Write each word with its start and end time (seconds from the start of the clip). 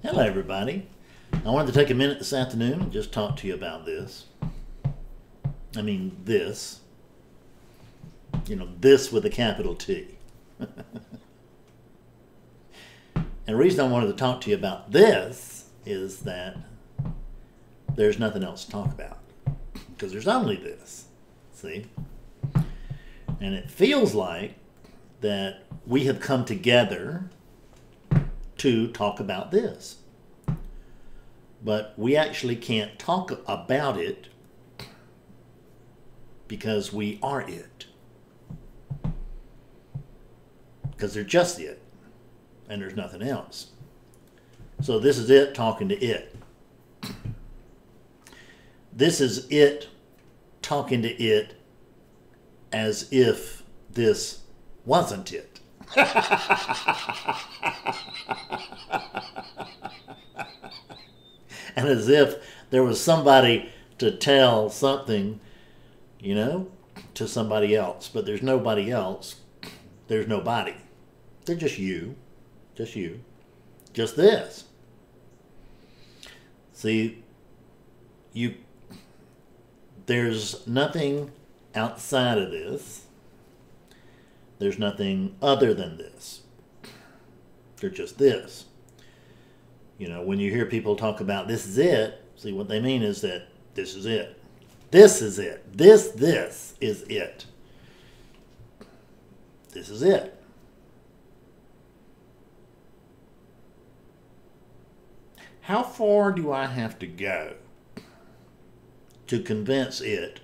Hello, 0.00 0.22
everybody. 0.22 0.86
I 1.44 1.50
wanted 1.50 1.72
to 1.72 1.72
take 1.72 1.90
a 1.90 1.94
minute 1.94 2.20
this 2.20 2.32
afternoon 2.32 2.82
and 2.82 2.92
just 2.92 3.12
talk 3.12 3.36
to 3.38 3.48
you 3.48 3.54
about 3.54 3.84
this. 3.84 4.26
I 5.76 5.82
mean, 5.82 6.16
this. 6.24 6.78
You 8.46 8.54
know, 8.54 8.68
this 8.78 9.10
with 9.10 9.26
a 9.26 9.28
capital 9.28 9.74
T. 9.74 10.16
and 10.60 10.70
the 13.44 13.56
reason 13.56 13.84
I 13.84 13.88
wanted 13.88 14.06
to 14.06 14.12
talk 14.12 14.40
to 14.42 14.50
you 14.50 14.54
about 14.54 14.92
this 14.92 15.64
is 15.84 16.20
that 16.20 16.56
there's 17.96 18.20
nothing 18.20 18.44
else 18.44 18.66
to 18.66 18.70
talk 18.70 18.92
about. 18.92 19.18
Because 19.96 20.12
there's 20.12 20.28
only 20.28 20.54
this. 20.54 21.06
See? 21.52 21.86
And 23.40 23.52
it 23.52 23.68
feels 23.68 24.14
like 24.14 24.54
that 25.22 25.64
we 25.84 26.04
have 26.04 26.20
come 26.20 26.44
together 26.44 27.30
to 28.58 28.88
talk 28.88 29.20
about 29.20 29.50
this. 29.50 29.96
But 31.62 31.94
we 31.96 32.16
actually 32.16 32.56
can't 32.56 32.98
talk 32.98 33.32
about 33.48 33.96
it 33.98 34.28
because 36.46 36.92
we 36.92 37.18
are 37.22 37.40
it. 37.40 37.86
Because 40.90 41.14
they're 41.14 41.24
just 41.24 41.60
it, 41.60 41.80
and 42.68 42.82
there's 42.82 42.96
nothing 42.96 43.22
else. 43.22 43.70
So 44.80 44.98
this 44.98 45.18
is 45.18 45.30
it 45.30 45.54
talking 45.54 45.88
to 45.88 45.96
it. 45.96 46.34
This 48.92 49.20
is 49.20 49.46
it 49.50 49.88
talking 50.62 51.02
to 51.02 51.08
it 51.08 51.54
as 52.72 53.08
if 53.12 53.62
this 53.90 54.40
wasn't 54.84 55.32
it. 55.32 55.47
and 61.76 61.88
as 61.88 62.08
if 62.08 62.36
there 62.70 62.82
was 62.82 63.00
somebody 63.00 63.70
to 63.98 64.10
tell 64.10 64.70
something, 64.70 65.40
you 66.20 66.34
know, 66.34 66.68
to 67.14 67.28
somebody 67.28 67.74
else. 67.74 68.08
But 68.08 68.26
there's 68.26 68.42
nobody 68.42 68.90
else. 68.90 69.36
There's 70.08 70.28
nobody. 70.28 70.74
They're 71.44 71.56
just 71.56 71.78
you. 71.78 72.16
Just 72.74 72.96
you. 72.96 73.20
Just 73.92 74.16
this. 74.16 74.64
See, 76.72 77.22
you 78.32 78.54
there's 80.06 80.66
nothing 80.66 81.30
outside 81.74 82.38
of 82.38 82.50
this. 82.50 83.04
There's 84.58 84.78
nothing 84.78 85.36
other 85.40 85.72
than 85.74 85.96
this. 85.98 86.42
They're 87.76 87.90
just 87.90 88.18
this. 88.18 88.64
You 89.98 90.08
know, 90.08 90.22
when 90.22 90.38
you 90.38 90.50
hear 90.50 90.66
people 90.66 90.96
talk 90.96 91.20
about 91.20 91.48
this 91.48 91.66
is 91.66 91.78
it, 91.78 92.24
see 92.36 92.52
what 92.52 92.68
they 92.68 92.80
mean 92.80 93.02
is 93.02 93.20
that 93.22 93.48
this 93.74 93.94
is 93.94 94.06
it. 94.06 94.40
This 94.90 95.22
is 95.22 95.38
it. 95.38 95.76
This, 95.76 96.08
this 96.10 96.74
is 96.80 97.02
it. 97.02 97.46
This 99.72 99.90
is 99.90 100.02
it. 100.02 100.34
How 105.60 105.82
far 105.82 106.32
do 106.32 106.50
I 106.50 106.64
have 106.64 106.98
to 107.00 107.06
go 107.06 107.54
to 109.26 109.42
convince 109.42 110.00
it 110.00 110.40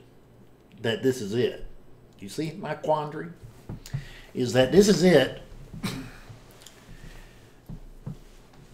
that 0.82 1.02
this 1.02 1.22
is 1.22 1.32
it? 1.32 1.66
You 2.18 2.28
see 2.28 2.52
my 2.52 2.74
quandary? 2.74 3.30
Is 4.34 4.52
that 4.52 4.72
this 4.72 4.88
is 4.88 5.02
it 5.02 5.40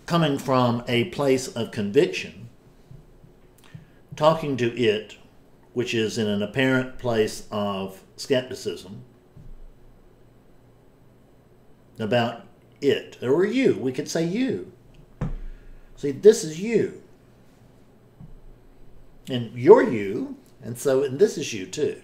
coming 0.07 0.39
from 0.39 0.83
a 0.89 1.05
place 1.05 1.47
of 1.47 1.71
conviction, 1.71 2.49
talking 4.17 4.57
to 4.57 4.77
it, 4.77 5.17
which 5.73 5.95
is 5.95 6.19
in 6.19 6.27
an 6.27 6.43
apparent 6.43 6.99
place 6.99 7.47
of 7.53 8.03
skepticism 8.17 9.03
about 11.99 12.47
it, 12.81 13.19
or 13.23 13.45
you. 13.45 13.75
We 13.75 13.93
could 13.93 14.09
say 14.09 14.25
you. 14.25 14.73
See, 15.97 16.11
this 16.11 16.43
is 16.43 16.61
you. 16.61 17.03
And 19.29 19.53
you're 19.55 19.89
you, 19.89 20.37
and 20.63 20.77
so 20.77 21.05
and 21.05 21.19
this 21.19 21.39
is 21.39 21.53
you 21.53 21.67
too. 21.67 22.03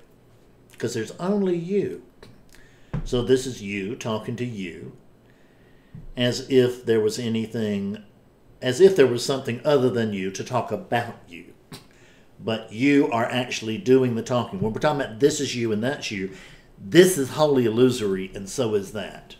Because 0.70 0.94
there's 0.94 1.12
only 1.12 1.56
you. 1.56 2.02
So 3.06 3.22
this 3.22 3.46
is 3.46 3.62
you 3.62 3.94
talking 3.94 4.34
to 4.34 4.44
you 4.44 4.96
as 6.16 6.50
if 6.50 6.84
there 6.84 7.00
was 7.00 7.20
anything, 7.20 8.02
as 8.60 8.80
if 8.80 8.96
there 8.96 9.06
was 9.06 9.24
something 9.24 9.60
other 9.64 9.88
than 9.88 10.12
you 10.12 10.32
to 10.32 10.42
talk 10.42 10.72
about 10.72 11.16
you. 11.28 11.54
But 12.40 12.72
you 12.72 13.08
are 13.12 13.24
actually 13.24 13.78
doing 13.78 14.16
the 14.16 14.22
talking. 14.22 14.60
When 14.60 14.72
we're 14.72 14.80
talking 14.80 15.00
about 15.00 15.20
this 15.20 15.40
is 15.40 15.54
you 15.54 15.70
and 15.70 15.84
that's 15.84 16.10
you, 16.10 16.32
this 16.78 17.16
is 17.16 17.30
wholly 17.30 17.64
illusory, 17.64 18.32
and 18.34 18.48
so 18.48 18.74
is 18.74 18.92
that. 18.92 19.36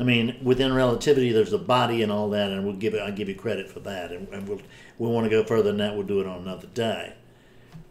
I 0.00 0.02
mean, 0.02 0.36
within 0.42 0.74
relativity, 0.74 1.30
there's 1.30 1.52
a 1.52 1.58
body 1.58 2.02
and 2.02 2.10
all 2.10 2.28
that, 2.30 2.50
and 2.50 2.64
we'll 2.64 2.74
give 2.74 2.94
it. 2.94 3.00
I 3.00 3.12
give 3.12 3.28
you 3.28 3.36
credit 3.36 3.70
for 3.70 3.80
that, 3.80 4.10
and, 4.10 4.28
and 4.28 4.48
we'll 4.48 4.60
we 4.98 5.08
want 5.08 5.24
to 5.24 5.30
go 5.30 5.44
further 5.44 5.70
than 5.70 5.78
that. 5.78 5.94
We'll 5.94 6.06
do 6.06 6.20
it 6.20 6.26
on 6.26 6.42
another 6.42 6.66
day. 6.66 7.14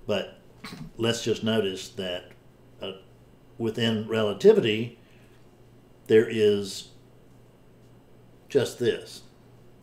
But 0.06 0.40
let's 0.98 1.24
just 1.24 1.46
notice 1.46 1.88
that 1.90 2.32
uh, 2.82 2.92
within 3.58 4.08
relativity, 4.08 4.97
there 6.08 6.28
is 6.30 6.90
just 8.50 8.80
this. 8.80 9.22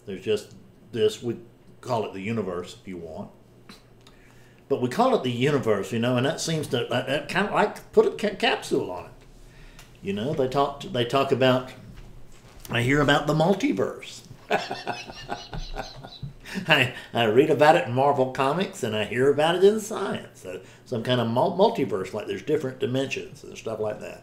There's 0.07 0.25
just 0.25 0.55
this. 0.93 1.23
We 1.23 1.37
call 1.81 2.05
it 2.07 2.13
the 2.13 2.21
universe 2.21 2.77
if 2.81 2.89
you 2.89 2.97
want. 2.97 3.31
But 4.69 4.81
we 4.81 4.89
call 4.89 5.15
it 5.15 5.23
the 5.23 5.31
universe, 5.31 5.93
you 5.93 5.99
know, 5.99 6.17
and 6.17 6.25
that 6.25 6.41
seems 6.41 6.67
to 6.69 6.89
uh, 6.89 7.27
kind 7.27 7.49
of 7.49 7.55
like 7.55 7.93
put 7.93 8.07
a 8.07 8.11
ca- 8.11 8.37
capsule 8.37 8.91
on 8.91 9.05
it. 9.05 9.11
You 10.03 10.15
know, 10.15 10.33
they 10.33 10.49
talk 10.49 10.83
they 10.83 11.05
talk 11.05 11.33
about 11.33 11.73
I 12.71 12.83
hear 12.83 13.01
about 13.01 13.27
the 13.27 13.35
multiverse. 13.35 14.23
I, 16.69 16.95
I 17.13 17.25
read 17.25 17.51
about 17.51 17.77
it 17.77 17.87
in 17.89 17.95
Marvel 17.95 18.33
Comics 18.33 18.83
and 18.83 18.97
I 18.97 19.05
hear 19.05 19.31
about 19.31 19.57
it 19.57 19.65
in 19.65 19.81
science. 19.81 20.41
So 20.41 20.61
some 20.85 21.03
kind 21.03 21.21
of 21.21 21.29
multiverse, 21.29 22.13
like 22.13 22.27
there's 22.27 22.43
different 22.43 22.79
dimensions 22.79 23.45
and 23.45 23.57
stuff 23.57 23.81
like 23.81 24.01
that. 24.01 24.23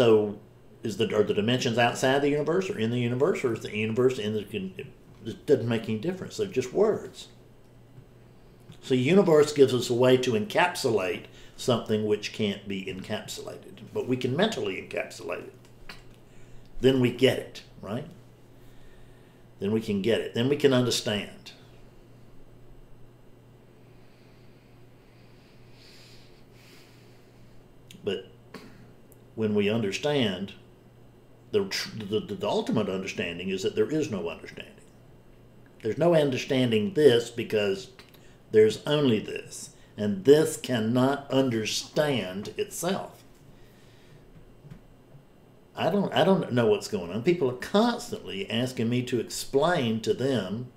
So, 0.00 0.38
is 0.82 0.96
the 0.96 1.14
are 1.14 1.22
the 1.22 1.34
dimensions 1.34 1.76
outside 1.76 2.22
the 2.22 2.30
universe 2.30 2.70
or 2.70 2.78
in 2.78 2.90
the 2.90 2.98
universe, 2.98 3.44
or 3.44 3.52
is 3.52 3.60
the 3.60 3.76
universe 3.76 4.18
in 4.18 4.32
the? 4.32 4.40
It 5.26 5.44
doesn't 5.44 5.68
make 5.68 5.90
any 5.90 5.98
difference. 5.98 6.38
They're 6.38 6.46
just 6.46 6.72
words. 6.72 7.28
So, 8.80 8.94
universe 8.94 9.52
gives 9.52 9.74
us 9.74 9.90
a 9.90 9.94
way 9.94 10.16
to 10.16 10.30
encapsulate 10.32 11.24
something 11.54 12.06
which 12.06 12.32
can't 12.32 12.66
be 12.66 12.86
encapsulated, 12.86 13.80
but 13.92 14.08
we 14.08 14.16
can 14.16 14.34
mentally 14.34 14.76
encapsulate 14.76 15.48
it. 15.48 15.54
Then 16.80 17.00
we 17.00 17.12
get 17.12 17.38
it, 17.38 17.62
right? 17.82 18.06
Then 19.58 19.70
we 19.70 19.82
can 19.82 20.00
get 20.00 20.22
it. 20.22 20.32
Then 20.32 20.48
we 20.48 20.56
can 20.56 20.72
understand. 20.72 21.52
But 28.02 28.30
when 29.40 29.54
we 29.54 29.70
understand, 29.70 30.52
the, 31.50 31.60
the, 31.96 32.20
the 32.20 32.46
ultimate 32.46 32.90
understanding 32.90 33.48
is 33.48 33.62
that 33.62 33.74
there 33.74 33.90
is 33.90 34.10
no 34.10 34.28
understanding. 34.28 34.84
There's 35.82 35.96
no 35.96 36.14
understanding 36.14 36.92
this 36.92 37.30
because 37.30 37.88
there's 38.50 38.86
only 38.86 39.18
this. 39.18 39.70
And 39.96 40.26
this 40.26 40.58
cannot 40.58 41.30
understand 41.30 42.52
itself. 42.58 43.24
I 45.74 45.88
don't 45.88 46.12
I 46.12 46.22
don't 46.22 46.52
know 46.52 46.66
what's 46.66 46.88
going 46.88 47.10
on. 47.10 47.22
People 47.22 47.48
are 47.48 47.54
constantly 47.54 48.50
asking 48.50 48.90
me 48.90 49.02
to 49.04 49.20
explain 49.20 50.02
to 50.02 50.12
them 50.12 50.70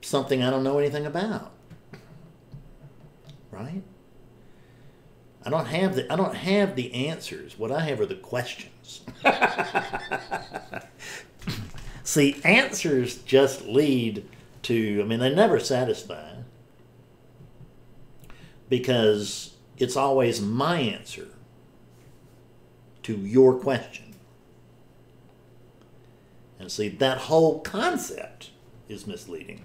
something 0.00 0.44
I 0.44 0.50
don't 0.50 0.62
know 0.62 0.78
anything 0.78 1.06
about. 1.06 1.50
Right? 3.50 3.82
I 5.46 5.48
don't 5.48 5.66
have 5.66 5.94
the 5.94 6.12
I 6.12 6.16
don't 6.16 6.34
have 6.34 6.74
the 6.74 6.92
answers. 6.92 7.56
What 7.56 7.70
I 7.70 7.82
have 7.82 8.00
are 8.00 8.06
the 8.06 8.16
questions. 8.16 9.02
See, 12.02 12.40
answers 12.42 13.18
just 13.18 13.64
lead 13.64 14.28
to 14.62 15.00
I 15.00 15.04
mean 15.04 15.20
they 15.20 15.32
never 15.32 15.60
satisfy 15.60 16.32
because 18.68 19.54
it's 19.78 19.96
always 19.96 20.40
my 20.40 20.80
answer 20.80 21.28
to 23.04 23.16
your 23.16 23.54
question. 23.54 24.16
And 26.58 26.72
see, 26.72 26.88
that 26.88 27.18
whole 27.18 27.60
concept 27.60 28.50
is 28.88 29.06
misleading. 29.06 29.62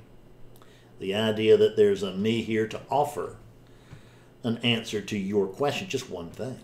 The 0.99 1.15
idea 1.15 1.57
that 1.57 1.75
there's 1.75 2.03
a 2.03 2.13
me 2.13 2.43
here 2.43 2.67
to 2.67 2.81
offer 2.91 3.37
an 4.43 4.57
answer 4.57 5.01
to 5.01 5.17
your 5.17 5.47
question, 5.47 5.87
just 5.87 6.09
one 6.09 6.29
thing. 6.29 6.59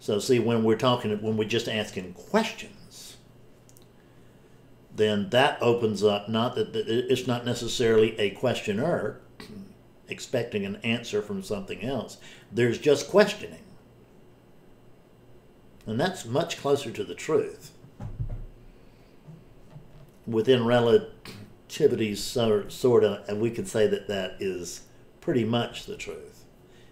So 0.00 0.18
see, 0.18 0.38
when 0.38 0.64
we're 0.64 0.76
talking, 0.76 1.10
when 1.22 1.36
we're 1.36 1.48
just 1.48 1.68
asking 1.68 2.14
questions, 2.14 3.16
then 4.94 5.30
that 5.30 5.58
opens 5.60 6.02
up 6.02 6.28
not 6.28 6.54
that 6.56 6.74
it's 6.74 7.26
not 7.26 7.44
necessarily 7.44 8.18
a 8.18 8.30
questioner 8.30 9.20
expecting 10.08 10.64
an 10.64 10.76
answer 10.76 11.22
from 11.22 11.42
something 11.42 11.82
else. 11.82 12.18
There's 12.50 12.78
just 12.78 13.08
questioning. 13.08 13.62
And 15.86 15.98
that's 15.98 16.24
much 16.24 16.58
closer 16.58 16.90
to 16.90 17.04
the 17.04 17.14
truth. 17.14 17.70
Within 20.26 20.66
relativity, 20.66 22.14
sort, 22.14 22.72
sort 22.72 23.04
of, 23.04 23.26
and 23.28 23.40
we 23.40 23.50
could 23.50 23.66
say 23.66 23.86
that 23.86 24.08
that 24.08 24.36
is 24.40 24.82
pretty 25.20 25.44
much 25.44 25.86
the 25.86 25.96
truth. 25.96 26.44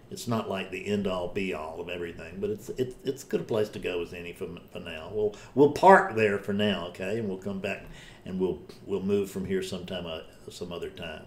It's 0.09 0.27
not 0.27 0.49
like 0.49 0.71
the 0.71 0.87
end 0.87 1.05
all 1.05 1.27
be 1.27 1.53
all 1.53 1.81
of 1.81 1.89
everything, 1.89 2.39
but 2.39 2.49
it's 2.49 2.69
it's 2.69 2.95
it's 3.03 3.23
a 3.23 3.27
good 3.27 3.47
place 3.47 3.67
to 3.69 3.79
go 3.79 4.01
as 4.01 4.13
any 4.13 4.31
for, 4.31 4.47
for 4.71 4.79
now. 4.79 5.09
We'll 5.13 5.35
we'll 5.53 5.71
park 5.71 6.15
there 6.15 6.37
for 6.37 6.53
now, 6.53 6.87
okay, 6.87 7.19
and 7.19 7.27
we'll 7.27 7.37
come 7.37 7.59
back 7.59 7.83
and 8.25 8.39
we'll 8.39 8.61
we'll 8.85 9.01
move 9.01 9.29
from 9.29 9.45
here 9.45 9.61
sometime 9.61 10.05
uh, 10.05 10.21
some 10.49 10.71
other 10.71 10.89
time. 10.89 11.25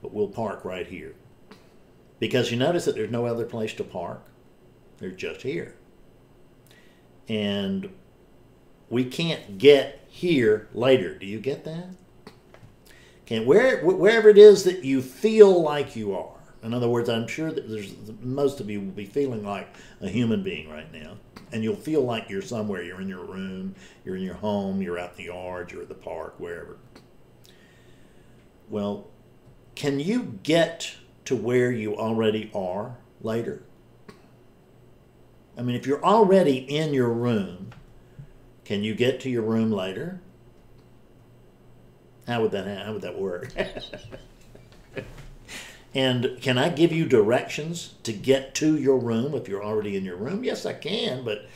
But 0.00 0.12
we'll 0.12 0.28
park 0.28 0.64
right 0.64 0.86
here 0.86 1.14
because 2.20 2.52
you 2.52 2.56
notice 2.56 2.84
that 2.84 2.94
there's 2.94 3.10
no 3.10 3.26
other 3.26 3.46
place 3.46 3.74
to 3.74 3.84
park. 3.84 4.24
They're 4.98 5.10
just 5.10 5.42
here, 5.42 5.74
and 7.28 7.92
we 8.88 9.04
can't 9.04 9.58
get 9.58 10.04
here 10.08 10.68
later. 10.72 11.18
Do 11.18 11.26
you 11.26 11.40
get 11.40 11.64
that? 11.64 11.88
Where 13.28 13.82
wherever 13.84 14.28
it 14.28 14.38
is 14.38 14.64
that 14.64 14.84
you 14.84 15.00
feel 15.00 15.62
like 15.62 15.96
you 15.96 16.14
are 16.14 16.34
in 16.62 16.72
other 16.72 16.88
words, 16.88 17.08
I'm 17.08 17.26
sure 17.26 17.50
that 17.50 17.68
there's 17.68 17.92
most 18.20 18.60
of 18.60 18.70
you 18.70 18.80
will 18.80 18.92
be 18.92 19.04
feeling 19.04 19.44
like 19.44 19.68
a 20.00 20.08
human 20.08 20.44
being 20.44 20.70
right 20.70 20.90
now, 20.92 21.16
and 21.50 21.64
you'll 21.64 21.74
feel 21.74 22.02
like 22.02 22.30
you're 22.30 22.40
somewhere. 22.40 22.82
You're 22.82 23.00
in 23.00 23.08
your 23.08 23.24
room, 23.24 23.74
you're 24.04 24.16
in 24.16 24.22
your 24.22 24.34
home, 24.34 24.80
you're 24.80 24.98
out 24.98 25.12
in 25.12 25.16
the 25.16 25.24
yard, 25.24 25.72
you're 25.72 25.82
at 25.82 25.88
the 25.88 25.94
park, 25.94 26.34
wherever. 26.38 26.76
Well, 28.68 29.08
can 29.74 29.98
you 29.98 30.38
get 30.44 30.94
to 31.24 31.34
where 31.34 31.72
you 31.72 31.96
already 31.96 32.50
are 32.54 32.96
later? 33.20 33.64
I 35.58 35.62
mean, 35.62 35.74
if 35.74 35.84
you're 35.84 36.04
already 36.04 36.58
in 36.58 36.94
your 36.94 37.10
room, 37.10 37.72
can 38.64 38.84
you 38.84 38.94
get 38.94 39.20
to 39.20 39.30
your 39.30 39.42
room 39.42 39.72
later? 39.72 40.20
How 42.26 42.42
would 42.42 42.52
that 42.52 42.84
how 42.84 42.92
would 42.92 43.02
that 43.02 43.18
work? 43.18 43.52
And 45.94 46.38
can 46.40 46.56
I 46.56 46.70
give 46.70 46.90
you 46.92 47.04
directions 47.04 47.94
to 48.04 48.12
get 48.12 48.54
to 48.56 48.78
your 48.78 48.98
room 48.98 49.34
if 49.34 49.46
you're 49.46 49.62
already 49.62 49.96
in 49.96 50.04
your 50.04 50.16
room? 50.16 50.42
Yes, 50.42 50.64
I 50.64 50.72
can, 50.72 51.22
but 51.22 51.46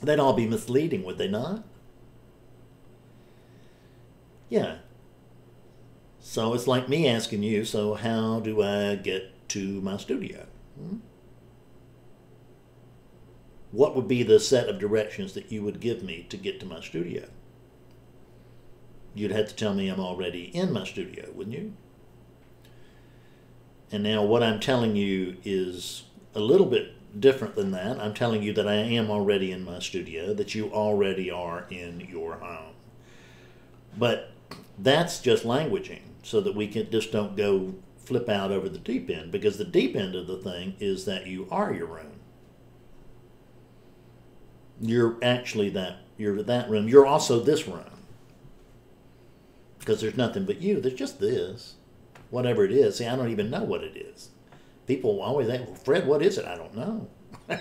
they'd 0.00 0.20
all 0.20 0.32
be 0.32 0.46
misleading, 0.46 1.02
would 1.04 1.18
they 1.18 1.26
not? 1.26 1.64
Yeah. 4.48 4.76
So 6.20 6.54
it's 6.54 6.68
like 6.68 6.88
me 6.88 7.08
asking 7.08 7.42
you, 7.42 7.64
so 7.64 7.94
how 7.94 8.38
do 8.40 8.62
I 8.62 8.94
get 8.94 9.48
to 9.50 9.80
my 9.80 9.96
studio? 9.96 10.46
Hmm? 10.78 10.96
What 13.72 13.96
would 13.96 14.06
be 14.06 14.22
the 14.22 14.38
set 14.38 14.68
of 14.68 14.78
directions 14.78 15.34
that 15.34 15.50
you 15.50 15.62
would 15.64 15.80
give 15.80 16.02
me 16.02 16.26
to 16.28 16.36
get 16.36 16.60
to 16.60 16.66
my 16.66 16.80
studio? 16.80 17.28
You'd 19.16 19.30
have 19.30 19.48
to 19.48 19.54
tell 19.54 19.72
me 19.72 19.88
I'm 19.88 19.98
already 19.98 20.54
in 20.54 20.72
my 20.72 20.84
studio, 20.84 21.30
wouldn't 21.34 21.56
you? 21.56 21.72
And 23.90 24.02
now 24.02 24.22
what 24.22 24.42
I'm 24.42 24.60
telling 24.60 24.94
you 24.94 25.38
is 25.42 26.04
a 26.34 26.40
little 26.40 26.66
bit 26.66 26.92
different 27.18 27.54
than 27.54 27.70
that. 27.70 27.98
I'm 27.98 28.12
telling 28.12 28.42
you 28.42 28.52
that 28.52 28.68
I 28.68 28.74
am 28.74 29.10
already 29.10 29.52
in 29.52 29.64
my 29.64 29.78
studio, 29.78 30.34
that 30.34 30.54
you 30.54 30.70
already 30.70 31.30
are 31.30 31.64
in 31.70 32.00
your 32.00 32.34
home. 32.34 32.74
But 33.96 34.32
that's 34.78 35.20
just 35.20 35.44
languaging 35.44 36.02
so 36.22 36.42
that 36.42 36.54
we 36.54 36.68
can 36.68 36.90
just 36.90 37.10
don't 37.10 37.36
go 37.36 37.74
flip 37.96 38.28
out 38.28 38.50
over 38.50 38.68
the 38.68 38.78
deep 38.78 39.08
end 39.08 39.32
because 39.32 39.56
the 39.56 39.64
deep 39.64 39.96
end 39.96 40.14
of 40.14 40.26
the 40.26 40.36
thing 40.36 40.76
is 40.78 41.06
that 41.06 41.26
you 41.26 41.48
are 41.50 41.72
your 41.72 41.86
room. 41.86 42.20
You're 44.78 45.16
actually 45.22 45.70
that 45.70 46.00
you're 46.18 46.42
that 46.42 46.68
room. 46.68 46.86
You're 46.86 47.06
also 47.06 47.40
this 47.40 47.66
room. 47.66 47.95
Because 49.86 50.00
there's 50.00 50.16
nothing 50.16 50.44
but 50.44 50.60
you. 50.60 50.80
There's 50.80 50.98
just 50.98 51.20
this 51.20 51.74
whatever 52.30 52.64
it 52.64 52.72
is. 52.72 52.96
See, 52.96 53.06
I 53.06 53.14
don't 53.14 53.30
even 53.30 53.50
know 53.50 53.62
what 53.62 53.84
it 53.84 53.96
is. 53.96 54.30
People 54.88 55.22
always 55.22 55.46
say, 55.46 55.60
well, 55.60 55.76
Fred, 55.76 56.08
what 56.08 56.22
is 56.22 56.38
it? 56.38 56.44
I 56.44 56.56
don't 56.56 56.74
know. 56.74 57.08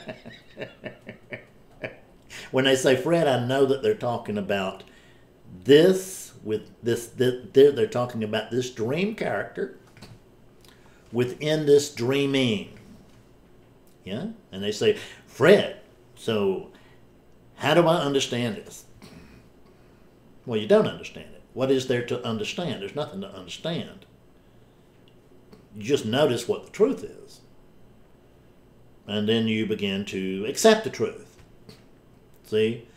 when 2.51 2.65
they 2.65 2.75
say 2.75 2.95
Fred, 2.95 3.27
I 3.27 3.45
know 3.45 3.67
that 3.67 3.83
they're 3.83 3.93
talking 3.93 4.39
about 4.39 4.83
this 5.63 6.33
with 6.43 6.71
this, 6.81 7.05
this 7.05 7.45
they're 7.53 7.85
talking 7.85 8.23
about 8.23 8.49
this 8.49 8.71
dream 8.71 9.13
character 9.13 9.77
within 11.11 11.67
this 11.67 11.93
dreaming. 11.93 12.79
Yeah? 14.03 14.29
And 14.51 14.63
they 14.63 14.71
say, 14.71 14.97
Fred, 15.27 15.79
so 16.15 16.71
how 17.57 17.75
do 17.75 17.85
I 17.85 17.97
understand 17.97 18.55
this? 18.55 18.85
Well, 20.47 20.59
you 20.59 20.67
don't 20.67 20.87
understand 20.87 21.27
it. 21.33 21.34
What 21.55 21.71
is 21.71 21.87
there 21.87 22.05
to 22.05 22.23
understand? 22.23 22.83
There's 22.83 22.95
nothing 22.95 23.21
to 23.21 23.33
understand 23.33 24.05
you 25.75 25.83
just 25.83 26.05
notice 26.05 26.47
what 26.47 26.65
the 26.65 26.71
truth 26.71 27.03
is. 27.03 27.41
And 29.07 29.27
then 29.27 29.47
you 29.47 29.65
begin 29.65 30.05
to 30.05 30.45
accept 30.47 30.83
the 30.83 30.89
truth. 30.89 31.37
See? 32.45 32.87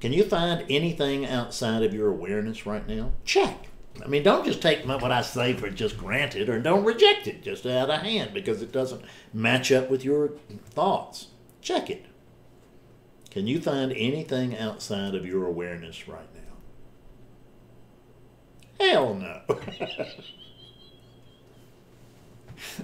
Can 0.00 0.12
you 0.12 0.22
find 0.22 0.64
anything 0.70 1.26
outside 1.26 1.82
of 1.82 1.92
your 1.92 2.08
awareness 2.08 2.64
right 2.64 2.86
now? 2.86 3.12
Check. 3.24 3.68
I 4.04 4.08
mean, 4.08 4.22
don't 4.22 4.44
just 4.44 4.62
take 4.62 4.86
what 4.86 5.10
I 5.10 5.22
say 5.22 5.54
for 5.54 5.70
just 5.70 5.96
granted 5.96 6.48
or 6.48 6.60
don't 6.60 6.84
reject 6.84 7.26
it 7.26 7.42
just 7.42 7.66
out 7.66 7.90
of 7.90 8.02
hand 8.02 8.34
because 8.34 8.62
it 8.62 8.70
doesn't 8.70 9.02
match 9.32 9.72
up 9.72 9.90
with 9.90 10.04
your 10.04 10.32
thoughts. 10.70 11.28
Check 11.62 11.90
it. 11.90 12.04
Can 13.30 13.46
you 13.46 13.60
find 13.60 13.92
anything 13.92 14.56
outside 14.56 15.14
of 15.14 15.26
your 15.26 15.46
awareness 15.46 16.06
right 16.06 16.28
now? 16.34 16.45
Hell 18.78 19.14
no. 19.14 19.40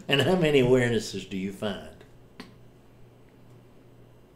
and 0.09 0.23
how 0.23 0.37
many 0.37 0.62
awarenesses 0.62 1.29
do 1.29 1.37
you 1.37 1.53
find? 1.53 1.89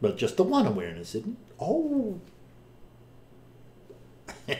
But 0.01 0.17
just 0.17 0.37
the 0.37 0.43
one 0.43 0.67
awareness, 0.67 1.15
isn't 1.15 1.37
it? 1.37 1.55
Oh. 1.59 2.19
and 4.47 4.59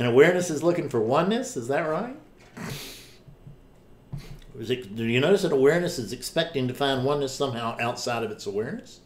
awareness 0.00 0.50
is 0.50 0.62
looking 0.62 0.88
for 0.88 1.00
oneness, 1.00 1.56
is 1.56 1.68
that 1.68 1.82
right? 1.82 2.16
It, 4.58 4.96
do 4.96 5.04
you 5.04 5.20
notice 5.20 5.42
that 5.42 5.52
awareness 5.52 5.98
is 5.98 6.14
expecting 6.14 6.66
to 6.68 6.74
find 6.74 7.04
oneness 7.04 7.34
somehow 7.34 7.76
outside 7.78 8.22
of 8.22 8.30
its 8.30 8.46
awareness? 8.46 9.00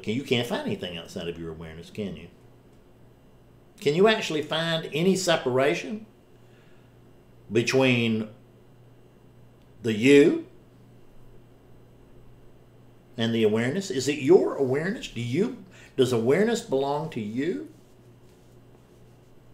But 0.00 0.08
you 0.08 0.22
can't 0.22 0.46
find 0.46 0.66
anything 0.66 0.96
outside 0.96 1.28
of 1.28 1.38
your 1.38 1.50
awareness, 1.50 1.90
can 1.90 2.16
you? 2.16 2.28
Can 3.80 3.94
you 3.94 4.08
actually 4.08 4.42
find 4.42 4.88
any 4.92 5.16
separation 5.16 6.06
between 7.50 8.28
the 9.82 9.92
you 9.92 10.46
and 13.16 13.34
the 13.34 13.42
awareness? 13.42 13.90
Is 13.90 14.08
it 14.08 14.20
your 14.20 14.54
awareness? 14.54 15.08
Do 15.08 15.20
you 15.20 15.64
does 15.96 16.12
awareness 16.12 16.62
belong 16.62 17.10
to 17.10 17.20
you? 17.20 17.68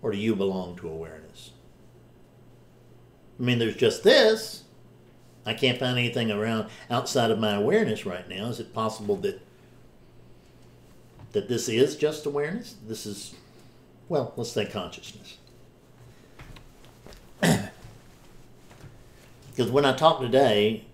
Or 0.02 0.12
do 0.12 0.18
you 0.18 0.36
belong 0.36 0.76
to 0.76 0.88
awareness? 0.88 1.50
I 3.40 3.42
mean, 3.42 3.58
there's 3.58 3.74
just 3.74 4.04
this. 4.04 4.62
I 5.44 5.54
can't 5.54 5.78
find 5.78 5.98
anything 5.98 6.30
around 6.30 6.68
outside 6.90 7.30
of 7.30 7.38
my 7.40 7.54
awareness 7.54 8.06
right 8.06 8.28
now. 8.28 8.46
Is 8.46 8.60
it 8.60 8.72
possible 8.72 9.16
that 9.16 9.40
that 11.32 11.48
this 11.48 11.68
is 11.68 11.96
just 11.96 12.26
awareness? 12.26 12.74
This 12.86 13.06
is 13.06 13.34
well, 14.08 14.32
let's 14.36 14.52
say 14.52 14.66
consciousness. 14.66 15.36
Because 19.58 19.72
when 19.72 19.84
I 19.84 19.92
talk 19.92 20.20
today, 20.20 20.84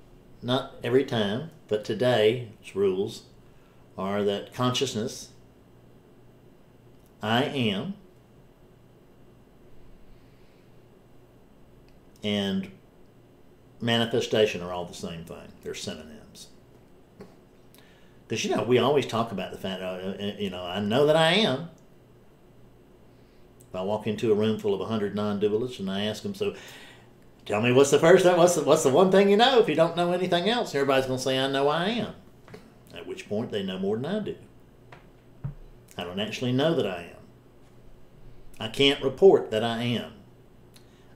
not 0.42 0.76
every 0.82 1.04
time, 1.04 1.50
but 1.68 1.84
today's 1.84 2.48
rules 2.74 3.24
are 3.98 4.22
that 4.22 4.54
consciousness, 4.54 5.28
I 7.22 7.44
am, 7.44 7.92
and 12.22 12.70
manifestation 13.82 14.62
are 14.62 14.72
all 14.72 14.86
the 14.86 14.94
same 14.94 15.26
thing. 15.26 15.52
They're 15.62 15.74
synonyms. 15.74 16.23
Because, 18.26 18.44
you 18.44 18.54
know, 18.54 18.62
we 18.62 18.78
always 18.78 19.06
talk 19.06 19.32
about 19.32 19.52
the 19.52 19.58
fact, 19.58 19.82
uh, 19.82 19.84
uh 19.84 20.32
you 20.38 20.50
know, 20.50 20.64
I 20.64 20.80
know 20.80 21.06
that 21.06 21.16
I 21.16 21.32
am. 21.32 21.70
If 23.68 23.76
I 23.76 23.82
walk 23.82 24.06
into 24.06 24.32
a 24.32 24.34
room 24.34 24.58
full 24.58 24.72
of 24.72 24.80
100 24.80 25.14
non-dualists 25.14 25.80
and 25.80 25.90
I 25.90 26.04
ask 26.04 26.22
them, 26.22 26.34
so 26.34 26.54
tell 27.44 27.60
me 27.60 27.72
what's 27.72 27.90
the 27.90 27.98
first 27.98 28.24
thing, 28.24 28.36
what's 28.36 28.54
the, 28.54 28.62
what's 28.62 28.82
the 28.82 28.90
one 28.90 29.10
thing 29.10 29.28
you 29.28 29.36
know 29.36 29.58
if 29.58 29.68
you 29.68 29.74
don't 29.74 29.96
know 29.96 30.12
anything 30.12 30.48
else? 30.48 30.74
Everybody's 30.74 31.06
going 31.06 31.18
to 31.18 31.22
say, 31.22 31.38
I 31.38 31.50
know 31.50 31.68
I 31.68 31.88
am. 31.88 32.14
At 32.94 33.06
which 33.06 33.28
point 33.28 33.50
they 33.50 33.62
know 33.62 33.78
more 33.78 33.96
than 33.96 34.06
I 34.06 34.20
do. 34.20 34.36
I 35.98 36.04
don't 36.04 36.20
actually 36.20 36.52
know 36.52 36.74
that 36.74 36.86
I 36.86 37.02
am. 37.02 37.14
I 38.58 38.68
can't 38.68 39.02
report 39.02 39.50
that 39.50 39.64
I 39.64 39.82
am. 39.82 40.12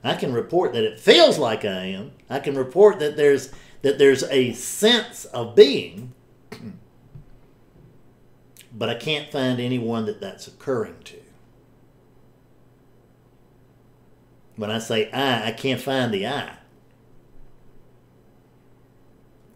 I 0.03 0.15
can 0.15 0.33
report 0.33 0.73
that 0.73 0.83
it 0.83 0.99
feels 0.99 1.37
like 1.37 1.65
I 1.65 1.85
am. 1.85 2.11
I 2.29 2.39
can 2.39 2.57
report 2.57 2.99
that 2.99 3.17
there's 3.17 3.51
that 3.81 3.97
there's 3.97 4.23
a 4.23 4.53
sense 4.53 5.25
of 5.25 5.55
being, 5.55 6.13
but 8.79 8.89
I 8.89 8.95
can't 8.95 9.29
find 9.29 9.59
anyone 9.59 10.05
that 10.05 10.21
that's 10.21 10.47
occurring 10.47 10.95
to. 11.03 11.17
When 14.55 14.71
I 14.71 14.79
say 14.79 15.11
I, 15.11 15.49
I 15.49 15.51
can't 15.51 15.81
find 15.81 16.13
the 16.13 16.25
I. 16.25 16.53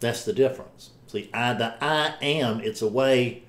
That's 0.01 0.25
the 0.25 0.33
difference. 0.33 0.89
See, 1.07 1.29
I, 1.33 1.53
the 1.53 1.75
I 1.81 2.15
am, 2.21 2.59
it's 2.59 2.81
a 2.81 2.87
way. 2.87 3.43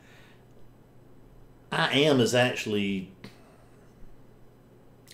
I 1.72 1.92
am 1.92 2.20
is 2.20 2.36
actually, 2.36 3.10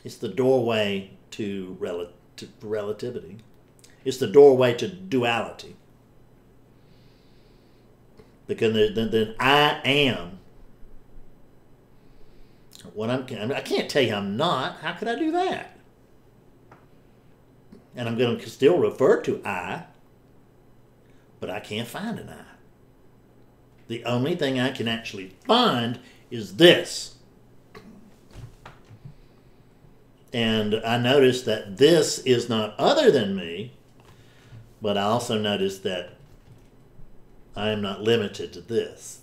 it's 0.04 0.16
the 0.16 0.28
doorway 0.28 1.12
to, 1.32 1.76
rel- 1.80 2.10
to 2.36 2.48
relativity. 2.60 3.38
It's 4.04 4.18
the 4.18 4.26
doorway 4.26 4.74
to 4.74 4.88
duality. 4.88 5.76
Because 8.46 8.74
then, 8.94 9.10
then 9.10 9.34
I 9.40 9.80
am. 9.86 10.39
What 12.94 13.10
I'm, 13.10 13.52
I 13.52 13.60
can't 13.60 13.90
tell 13.90 14.02
you 14.02 14.14
I'm 14.14 14.36
not. 14.36 14.80
How 14.80 14.92
could 14.94 15.08
I 15.08 15.16
do 15.16 15.32
that? 15.32 15.76
And 17.96 18.08
I'm 18.08 18.16
going 18.16 18.38
to 18.38 18.50
still 18.50 18.78
refer 18.78 19.20
to 19.22 19.42
I, 19.44 19.84
but 21.40 21.50
I 21.50 21.60
can't 21.60 21.88
find 21.88 22.18
an 22.18 22.28
I. 22.30 22.44
The 23.88 24.04
only 24.04 24.36
thing 24.36 24.60
I 24.60 24.70
can 24.70 24.86
actually 24.88 25.34
find 25.44 25.98
is 26.30 26.56
this. 26.56 27.16
And 30.32 30.76
I 30.86 30.96
notice 30.96 31.42
that 31.42 31.78
this 31.78 32.20
is 32.20 32.48
not 32.48 32.78
other 32.78 33.10
than 33.10 33.34
me, 33.34 33.72
but 34.80 34.96
I 34.96 35.02
also 35.02 35.38
notice 35.38 35.78
that 35.80 36.14
I 37.56 37.70
am 37.70 37.82
not 37.82 38.02
limited 38.02 38.52
to 38.52 38.60
this. 38.60 39.22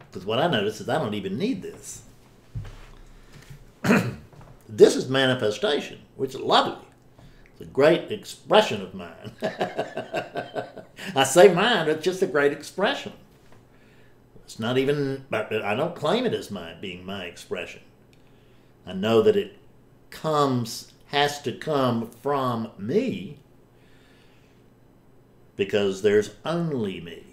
Because 0.00 0.26
what 0.26 0.38
I 0.38 0.48
notice 0.48 0.80
is 0.80 0.88
I 0.88 0.98
don't 0.98 1.14
even 1.14 1.38
need 1.38 1.62
this. 1.62 2.02
this 4.68 4.96
is 4.96 5.08
manifestation, 5.08 6.00
which 6.16 6.34
is 6.34 6.40
lovely. 6.40 6.86
It's 7.52 7.60
a 7.62 7.64
great 7.66 8.10
expression 8.10 8.82
of 8.82 8.94
mine. 8.94 9.32
I 11.14 11.24
say 11.24 11.52
mine, 11.52 11.88
it's 11.88 12.04
just 12.04 12.22
a 12.22 12.26
great 12.26 12.52
expression. 12.52 13.12
It's 14.44 14.58
not 14.58 14.78
even, 14.78 15.26
I 15.32 15.74
don't 15.74 15.94
claim 15.94 16.26
it 16.26 16.34
as 16.34 16.50
my 16.50 16.74
being 16.74 17.04
my 17.06 17.24
expression. 17.24 17.82
I 18.86 18.94
know 18.94 19.22
that 19.22 19.36
it 19.36 19.58
comes, 20.10 20.92
has 21.06 21.40
to 21.42 21.52
come 21.52 22.10
from 22.10 22.70
me 22.78 23.38
because 25.56 26.02
there's 26.02 26.30
only 26.44 27.00
me. 27.00 27.24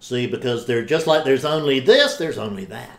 See, 0.00 0.26
because 0.26 0.66
they're 0.66 0.84
just 0.84 1.06
like 1.06 1.24
there's 1.24 1.44
only 1.44 1.80
this, 1.80 2.16
there's 2.16 2.36
only 2.36 2.64
that. 2.66 2.98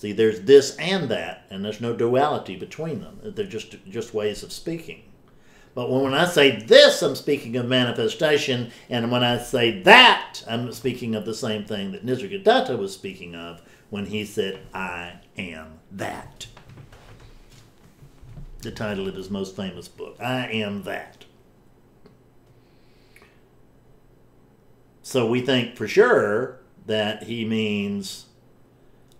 See, 0.00 0.12
there's 0.12 0.40
this 0.40 0.76
and 0.78 1.10
that, 1.10 1.44
and 1.50 1.62
there's 1.62 1.82
no 1.82 1.94
duality 1.94 2.56
between 2.56 3.02
them. 3.02 3.20
They're 3.22 3.44
just 3.44 3.76
just 3.86 4.14
ways 4.14 4.42
of 4.42 4.50
speaking. 4.50 5.02
But 5.74 5.90
when 5.90 6.14
I 6.14 6.24
say 6.24 6.62
this, 6.62 7.02
I'm 7.02 7.14
speaking 7.14 7.54
of 7.56 7.66
manifestation, 7.66 8.72
and 8.88 9.12
when 9.12 9.22
I 9.22 9.36
say 9.36 9.82
that, 9.82 10.42
I'm 10.48 10.72
speaking 10.72 11.14
of 11.14 11.26
the 11.26 11.34
same 11.34 11.66
thing 11.66 11.92
that 11.92 12.06
Nisargadatta 12.06 12.78
was 12.78 12.94
speaking 12.94 13.34
of 13.34 13.60
when 13.90 14.06
he 14.06 14.24
said, 14.24 14.60
I 14.72 15.16
am 15.36 15.80
that. 15.92 16.46
The 18.62 18.70
title 18.70 19.06
of 19.06 19.16
his 19.16 19.28
most 19.28 19.54
famous 19.54 19.86
book, 19.86 20.16
I 20.18 20.46
Am 20.46 20.84
That. 20.84 21.26
So 25.02 25.26
we 25.26 25.42
think 25.42 25.76
for 25.76 25.86
sure 25.86 26.60
that 26.86 27.24
he 27.24 27.44
means, 27.44 28.24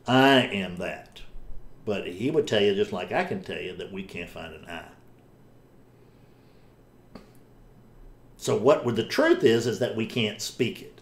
I 0.07 0.41
am 0.41 0.77
that. 0.77 1.23
But 1.85 2.07
he 2.07 2.31
would 2.31 2.47
tell 2.47 2.63
you, 2.63 2.75
just 2.75 2.93
like 2.93 3.13
I 3.13 3.25
can 3.25 3.43
tell 3.43 3.61
you, 3.61 3.75
that 3.77 3.93
we 3.93 4.03
can't 4.03 4.31
find 4.31 4.55
an 4.55 4.67
I. 4.69 4.85
So 8.37 8.57
what 8.57 8.85
the 8.97 9.05
truth 9.05 9.45
is 9.45 9.67
is 9.67 9.81
that 9.81 9.97
we 9.97 10.07
can't 10.07 10.41
speak 10.41 10.81
it. 10.81 11.01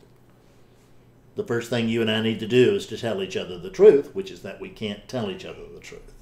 The 1.37 1.45
first 1.45 1.71
thing 1.71 1.89
you 1.89 2.03
and 2.03 2.11
I 2.11 2.21
need 2.21 2.41
to 2.41 2.49
do 2.49 2.75
is 2.75 2.87
to 2.87 2.99
tell 2.99 3.23
each 3.23 3.37
other 3.37 3.59
the 3.59 3.71
truth, 3.71 4.13
which 4.13 4.31
is 4.31 4.43
that 4.43 4.61
we 4.61 4.71
can't 4.71 5.07
tell 5.07 5.31
each 5.31 5.45
other 5.45 5.61
the 5.73 5.79
truth. 5.79 6.15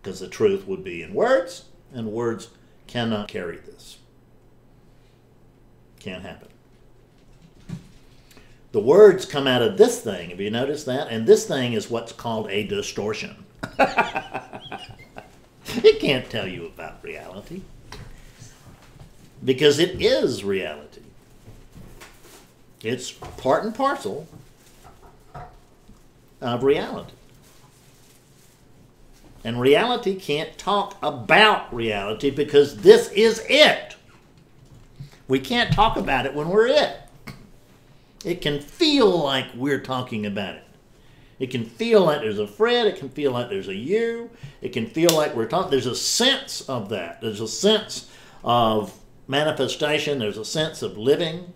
Because 0.00 0.20
the 0.20 0.28
truth 0.28 0.64
would 0.66 0.84
be 0.84 1.02
in 1.02 1.12
words, 1.12 1.64
and 1.92 2.12
words 2.12 2.50
cannot 2.86 3.26
carry 3.26 3.56
this. 3.56 3.98
Can't 5.98 6.22
happen. 6.22 6.48
The 8.72 8.80
words 8.80 9.24
come 9.24 9.46
out 9.46 9.62
of 9.62 9.78
this 9.78 10.00
thing. 10.00 10.30
Have 10.30 10.40
you 10.40 10.50
noticed 10.50 10.86
that? 10.86 11.08
And 11.08 11.26
this 11.26 11.46
thing 11.46 11.72
is 11.72 11.88
what's 11.88 12.12
called 12.12 12.50
a 12.50 12.66
distortion. 12.66 13.44
it 13.78 14.60
can't 16.00 16.28
tell 16.28 16.46
you 16.46 16.66
about 16.66 17.02
reality 17.02 17.62
because 19.44 19.78
it 19.78 20.02
is 20.02 20.44
reality. 20.44 21.00
It's 22.82 23.10
part 23.10 23.64
and 23.64 23.74
parcel 23.74 24.28
of 26.40 26.62
reality. 26.62 27.12
And 29.44 29.60
reality 29.60 30.16
can't 30.16 30.56
talk 30.58 30.96
about 31.02 31.72
reality 31.72 32.30
because 32.30 32.78
this 32.78 33.10
is 33.12 33.44
it. 33.48 33.96
We 35.26 35.40
can't 35.40 35.72
talk 35.72 35.96
about 35.96 36.26
it 36.26 36.34
when 36.34 36.48
we're 36.48 36.66
it. 36.66 36.96
It 38.24 38.40
can 38.40 38.60
feel 38.60 39.22
like 39.22 39.46
we're 39.54 39.80
talking 39.80 40.26
about 40.26 40.56
it. 40.56 40.64
It 41.38 41.50
can 41.50 41.64
feel 41.64 42.04
like 42.04 42.20
there's 42.20 42.38
a 42.38 42.48
Fred. 42.48 42.86
It 42.86 42.96
can 42.96 43.08
feel 43.08 43.30
like 43.30 43.48
there's 43.48 43.68
a 43.68 43.74
you. 43.74 44.30
It 44.60 44.72
can 44.72 44.86
feel 44.86 45.14
like 45.14 45.36
we're 45.36 45.46
talking. 45.46 45.70
There's 45.70 45.86
a 45.86 45.94
sense 45.94 46.62
of 46.62 46.88
that. 46.88 47.20
There's 47.20 47.40
a 47.40 47.46
sense 47.46 48.10
of 48.42 48.92
manifestation. 49.28 50.18
There's 50.18 50.38
a 50.38 50.44
sense 50.44 50.82
of 50.82 50.98
living. 50.98 51.52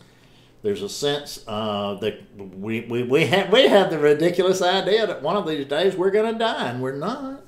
There's 0.63 0.83
a 0.83 0.89
sense 0.89 1.43
uh, 1.49 1.95
that 1.95 2.21
we, 2.39 2.83
we, 2.83 3.03
we, 3.03 3.27
have, 3.27 3.53
we 3.53 3.67
have 3.67 3.91
the 3.91 3.99
ridiculous 3.99 4.63
idea 4.63 5.05
that 5.09 5.21
one 5.21 5.37
of 5.37 5.49
these 5.49 5.67
days 5.67 5.97
we're 5.97 6.13
going 6.13 6.33
to 6.33 6.39
die, 6.39 6.69
and 6.71 6.81
we're 6.81 6.95
not. 6.95 7.43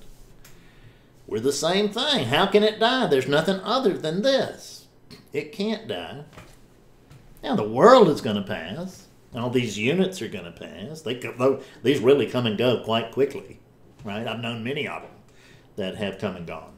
We're 1.28 1.38
the 1.38 1.52
same 1.52 1.90
thing. 1.90 2.26
How 2.26 2.46
can 2.46 2.64
it 2.64 2.80
die? 2.80 3.06
There's 3.06 3.28
nothing 3.28 3.60
other 3.60 3.96
than 3.96 4.22
this. 4.22 4.88
It 5.32 5.52
can't 5.52 5.86
die. 5.86 6.24
Now, 7.44 7.54
the 7.54 7.68
world 7.68 8.08
is 8.08 8.20
going 8.20 8.36
to 8.36 8.42
pass. 8.42 9.03
All 9.34 9.50
these 9.50 9.76
units 9.76 10.22
are 10.22 10.28
going 10.28 10.44
to 10.44 10.52
pass. 10.52 11.02
They, 11.02 11.20
these 11.82 12.00
really 12.00 12.26
come 12.26 12.46
and 12.46 12.56
go 12.56 12.82
quite 12.84 13.10
quickly, 13.10 13.58
right? 14.04 14.26
I've 14.26 14.40
known 14.40 14.62
many 14.62 14.86
of 14.86 15.02
them 15.02 15.10
that 15.76 15.96
have 15.96 16.18
come 16.18 16.36
and 16.36 16.46
gone. 16.46 16.72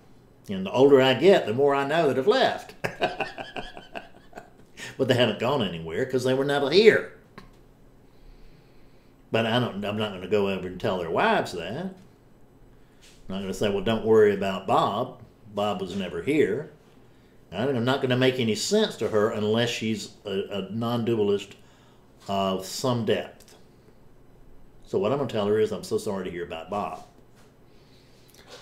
And 0.49 0.65
the 0.65 0.73
older 0.73 1.03
I 1.03 1.15
get, 1.15 1.47
the 1.47 1.53
more 1.53 1.75
I 1.75 1.87
know 1.87 2.09
that 2.09 2.17
have 2.17 2.27
left. 2.27 2.75
but 4.97 5.09
they 5.09 5.15
haven't 5.15 5.39
gone 5.39 5.63
anywhere 5.63 6.05
because 6.05 6.25
they 6.25 6.35
were 6.35 6.45
never 6.45 6.71
here. 6.71 7.13
But 9.31 9.45
I 9.45 9.59
don't, 9.59 9.85
I'm 9.85 9.99
not 9.99 10.11
going 10.11 10.23
to 10.23 10.29
go 10.29 10.49
over 10.49 10.67
and 10.67 10.81
tell 10.81 10.99
their 10.99 11.11
wives 11.11 11.53
that. 11.53 11.77
I'm 11.77 11.95
not 13.29 13.39
going 13.39 13.49
to 13.49 13.55
say, 13.55 13.69
well, 13.69 13.85
don't 13.85 14.05
worry 14.05 14.33
about 14.35 14.67
Bob. 14.67 15.21
Bob 15.55 15.81
was 15.81 15.97
never 15.97 16.23
here. 16.23 16.71
I'm 17.53 17.85
not 17.85 17.99
going 17.99 18.11
to 18.11 18.17
make 18.17 18.39
any 18.39 18.55
sense 18.55 18.97
to 18.97 19.09
her 19.09 19.31
unless 19.31 19.71
she's 19.71 20.11
a, 20.25 20.43
a 20.51 20.69
non 20.71 21.05
dualist 21.05 21.57
of 22.29 22.67
some 22.67 23.05
depth. 23.05 23.57
So, 24.87 24.99
what 24.99 25.13
I'm 25.13 25.19
going 25.19 25.29
to 25.29 25.35
tell 25.35 25.47
her 25.47 25.59
is, 25.59 25.73
I'm 25.73 25.85
so 25.85 25.99
sorry 25.99 26.25
to 26.25 26.31
hear 26.31 26.45
about 26.45 26.71
Bob. 26.71 27.05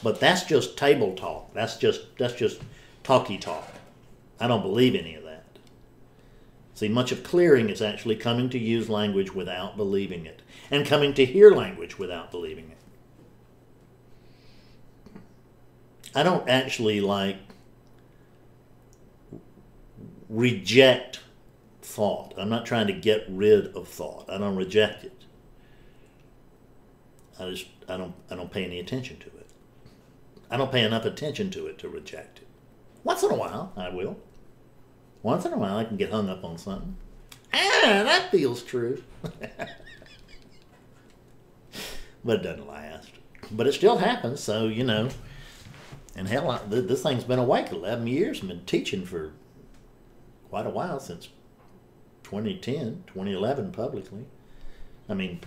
But 0.03 0.21
that's 0.21 0.45
just 0.45 0.77
table 0.77 1.15
talk. 1.15 1.53
That's 1.55 1.77
just 1.77 2.17
that's 2.19 2.35
just 2.35 2.61
talky 3.03 3.39
talk. 3.39 3.69
I 4.41 4.47
don't 4.47 4.63
believe 4.63 4.95
any 4.95 5.15
of 5.15 5.25
that. 5.25 5.45
See, 6.75 6.89
much 6.89 7.13
of 7.13 7.23
clearing 7.23 7.71
is 7.71 7.81
actually 7.81 8.17
coming 8.17 8.51
to 8.51 8.59
use 8.59 8.89
language 8.91 9.35
without 9.35 9.77
believing 9.77 10.27
it, 10.27 10.43
and 10.71 10.87
coming 10.87 11.15
to 11.15 11.25
hear 11.25 11.51
language 11.53 11.99
without 11.99 12.31
believing 12.31 12.71
it. 12.71 12.79
I 16.15 16.23
don't 16.23 16.49
actually 16.49 17.01
like 17.01 17.37
reject 20.29 21.21
thought. 21.85 22.33
I'm 22.39 22.49
not 22.49 22.65
trying 22.65 22.87
to 22.87 22.93
get 22.95 23.27
rid 23.29 23.77
of 23.77 23.87
thought. 23.87 24.25
I 24.29 24.39
don't 24.39 24.57
reject 24.57 25.05
it. 25.05 25.25
I 27.39 27.51
just 27.51 27.67
I 27.89 27.97
don't 27.97 28.15
I 28.31 28.35
don't 28.37 28.51
pay 28.51 28.65
any 28.65 28.81
attention 28.81 29.19
to 29.19 29.27
it. 29.27 29.47
I 30.51 30.57
don't 30.57 30.73
pay 30.73 30.83
enough 30.83 31.05
attention 31.05 31.51
to 31.51 31.67
it 31.67 31.79
to 31.79 31.89
reject 31.89 32.39
it. 32.39 32.47
Once 33.03 33.23
in 33.23 33.31
a 33.31 33.37
while, 33.37 33.73
I 33.77 33.91
will. 33.91 34.17
Once 35.23 35.45
in 35.45 35.53
a 35.53 35.59
while, 35.59 35.77
I 35.77 35.85
can 35.85 35.97
get 35.97 36.11
hung 36.11 36.29
up 36.29 36.43
on 36.45 36.57
something. 36.59 36.97
Ah, 37.53 37.81
that 37.83 38.31
feels 38.31 38.63
true. 38.63 39.03
but 42.25 42.37
it 42.37 42.43
doesn't 42.43 42.67
last. 42.67 43.11
But 43.51 43.67
it 43.67 43.75
still 43.75 43.99
happens, 43.99 44.41
so 44.41 44.69
you 44.69 44.85
know. 44.85 45.11
And 46.17 46.29
hell, 46.29 46.51
I, 46.51 46.59
this 46.67 47.03
thing's 47.03 47.25
been 47.25 47.39
awake 47.39 47.73
11 47.73 48.07
years. 48.07 48.41
I've 48.41 48.49
been 48.49 48.65
teaching 48.65 49.05
for 49.05 49.33
quite 50.49 50.67
a 50.67 50.71
while 50.71 51.01
since 51.01 51.29
2010, 52.35 53.05
2011 53.07 53.71
publicly. 53.71 54.25
I 55.09 55.15
mean, 55.15 55.41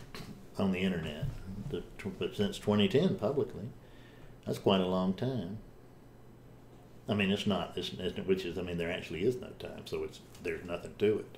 on 0.58 0.72
the 0.72 0.79
internet, 0.79 1.25
but 1.70 1.84
since 2.36 2.60
2010 2.60 3.15
publicly. 3.15 3.70
That's 4.46 4.60
quite 4.60 4.79
a 4.79 4.86
long 4.86 5.13
time. 5.13 5.58
I 7.10 7.13
mean, 7.13 7.32
it's 7.32 7.46
not, 7.46 7.74
it's, 7.75 7.91
which 8.25 8.46
is, 8.46 8.58
I 8.58 8.62
mean, 8.62 8.77
there 8.77 8.91
actually 8.91 9.24
is 9.24 9.36
no 9.36 9.50
time, 9.60 9.86
so 9.86 10.03
it's 10.03 10.20
there's 10.44 10.63
nothing 10.63 10.94
to 11.00 11.20
it. 11.20 11.38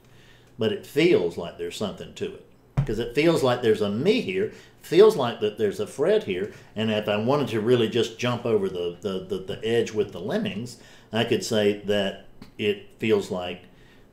But 0.58 0.72
it 0.72 0.86
feels 0.86 1.38
like 1.38 1.58
there's 1.58 1.78
something 1.78 2.14
to 2.16 2.36
it 2.36 2.46
because 2.76 3.00
it 3.00 3.16
feels 3.16 3.44
like 3.44 3.62
there's 3.62 3.82
a 3.82 3.90
me 3.90 4.22
here, 4.22 4.52
feels 4.82 5.16
like 5.16 5.40
that 5.42 5.58
there's 5.58 5.80
a 5.80 5.88
Fred 5.88 6.24
here, 6.24 6.52
and 6.76 6.92
if 6.92 7.08
I 7.08 7.18
wanted 7.18 7.48
to 7.50 7.62
really 7.62 7.90
just 7.90 8.20
jump 8.20 8.46
over 8.46 8.70
the, 8.70 8.98
the, 9.02 9.26
the, 9.28 9.38
the 9.38 9.66
edge 9.66 9.92
with 9.92 10.12
the 10.12 10.20
lemmings, 10.20 10.78
I 11.12 11.24
could 11.24 11.44
say 11.44 11.82
that 11.86 12.26
it 12.58 12.90
feels 13.00 13.30
like 13.32 13.64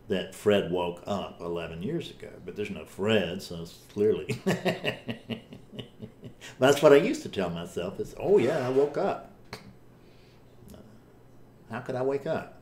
that 0.09 0.35
Fred 0.35 0.71
woke 0.71 1.03
up 1.07 1.41
11 1.41 1.83
years 1.83 2.11
ago, 2.11 2.31
but 2.45 2.57
there's 2.57 2.71
no 2.71 2.85
Fred, 2.85 3.43
so 3.43 3.63
it's 3.63 3.79
clearly. 3.93 4.41
That's 6.59 6.81
what 6.81 6.93
I 6.93 6.97
used 6.97 7.23
to 7.23 7.29
tell 7.29 7.51
myself 7.51 7.99
is, 7.99 8.15
oh 8.19 8.39
yeah, 8.39 8.67
I 8.67 8.71
woke 8.71 8.97
up. 8.97 9.33
How 11.71 11.81
could 11.81 11.97
I 11.97 12.03
wake 12.03 12.27
up? 12.27 12.61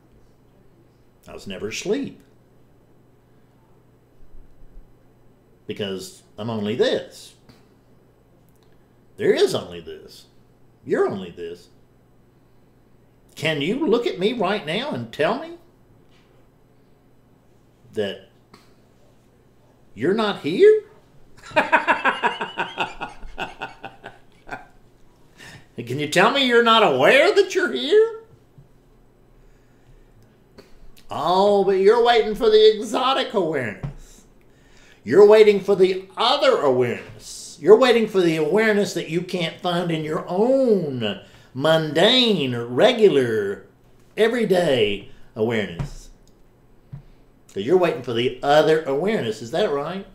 I 1.27 1.33
was 1.33 1.45
never 1.47 1.67
asleep. 1.67 2.21
Because 5.67 6.23
I'm 6.37 6.49
only 6.49 6.75
this. 6.75 7.35
There 9.17 9.33
is 9.33 9.55
only 9.55 9.79
this. 9.79 10.25
You're 10.83 11.07
only 11.07 11.31
this. 11.31 11.69
Can 13.35 13.61
you 13.61 13.85
look 13.87 14.07
at 14.07 14.19
me 14.19 14.33
right 14.33 14.65
now 14.65 14.91
and 14.91 15.11
tell 15.11 15.39
me 15.39 15.57
that 17.95 18.29
you're 19.93 20.13
not 20.13 20.39
here? 20.41 20.83
Can 25.75 25.99
you 25.99 26.07
tell 26.07 26.31
me 26.31 26.47
you're 26.47 26.63
not 26.63 26.83
aware 26.83 27.35
that 27.35 27.53
you're 27.53 27.73
here? 27.73 28.21
Oh, 31.11 31.63
but 31.63 31.73
you're 31.73 32.03
waiting 32.03 32.33
for 32.33 32.49
the 32.49 32.77
exotic 32.77 33.33
awareness. 33.33 34.23
You're 35.03 35.27
waiting 35.27 35.59
for 35.59 35.75
the 35.75 36.07
other 36.17 36.61
awareness. 36.61 37.57
You're 37.61 37.77
waiting 37.77 38.07
for 38.07 38.21
the 38.21 38.37
awareness 38.37 38.93
that 38.95 39.09
you 39.09 39.21
can't 39.21 39.61
find 39.61 39.91
in 39.91 40.03
your 40.03 40.25
own 40.27 41.21
mundane, 41.53 42.55
regular, 42.55 43.67
everyday 44.17 45.09
awareness. 45.35 46.04
Because 47.55 47.67
you're 47.67 47.77
waiting 47.77 48.03
for 48.03 48.11
the 48.11 48.37
other 48.43 48.83
awareness. 48.83 49.41
Is 49.41 49.51
that 49.51 49.71
right? 49.71 50.05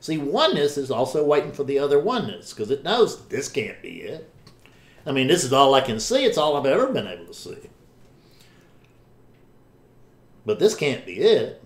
See, 0.00 0.16
oneness 0.16 0.78
is 0.78 0.92
also 0.92 1.24
waiting 1.24 1.50
for 1.50 1.64
the 1.64 1.76
other 1.76 1.98
oneness 1.98 2.52
because 2.52 2.70
it 2.70 2.84
knows 2.84 3.26
this 3.26 3.48
can't 3.48 3.82
be 3.82 4.02
it. 4.02 4.30
I 5.04 5.10
mean, 5.10 5.26
this 5.26 5.42
is 5.42 5.52
all 5.52 5.74
I 5.74 5.80
can 5.80 5.98
see. 5.98 6.24
It's 6.24 6.38
all 6.38 6.56
I've 6.56 6.66
ever 6.66 6.92
been 6.92 7.08
able 7.08 7.26
to 7.26 7.34
see. 7.34 7.68
But 10.46 10.60
this 10.60 10.76
can't 10.76 11.04
be 11.04 11.14
it. 11.14 11.64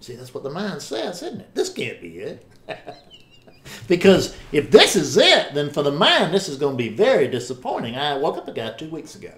See, 0.00 0.16
that's 0.16 0.32
what 0.32 0.42
the 0.42 0.48
mind 0.48 0.80
says, 0.80 1.22
isn't 1.22 1.42
it? 1.42 1.54
This 1.54 1.70
can't 1.70 2.00
be 2.00 2.16
it. 2.16 2.46
because 3.88 4.34
if 4.52 4.70
this 4.70 4.96
is 4.96 5.18
it, 5.18 5.52
then 5.52 5.68
for 5.68 5.82
the 5.82 5.92
mind, 5.92 6.32
this 6.32 6.48
is 6.48 6.56
going 6.56 6.78
to 6.78 6.82
be 6.82 6.88
very 6.88 7.28
disappointing. 7.28 7.94
I 7.94 8.16
woke 8.16 8.38
up 8.38 8.48
a 8.48 8.52
guy 8.52 8.70
two 8.70 8.88
weeks 8.88 9.16
ago, 9.16 9.34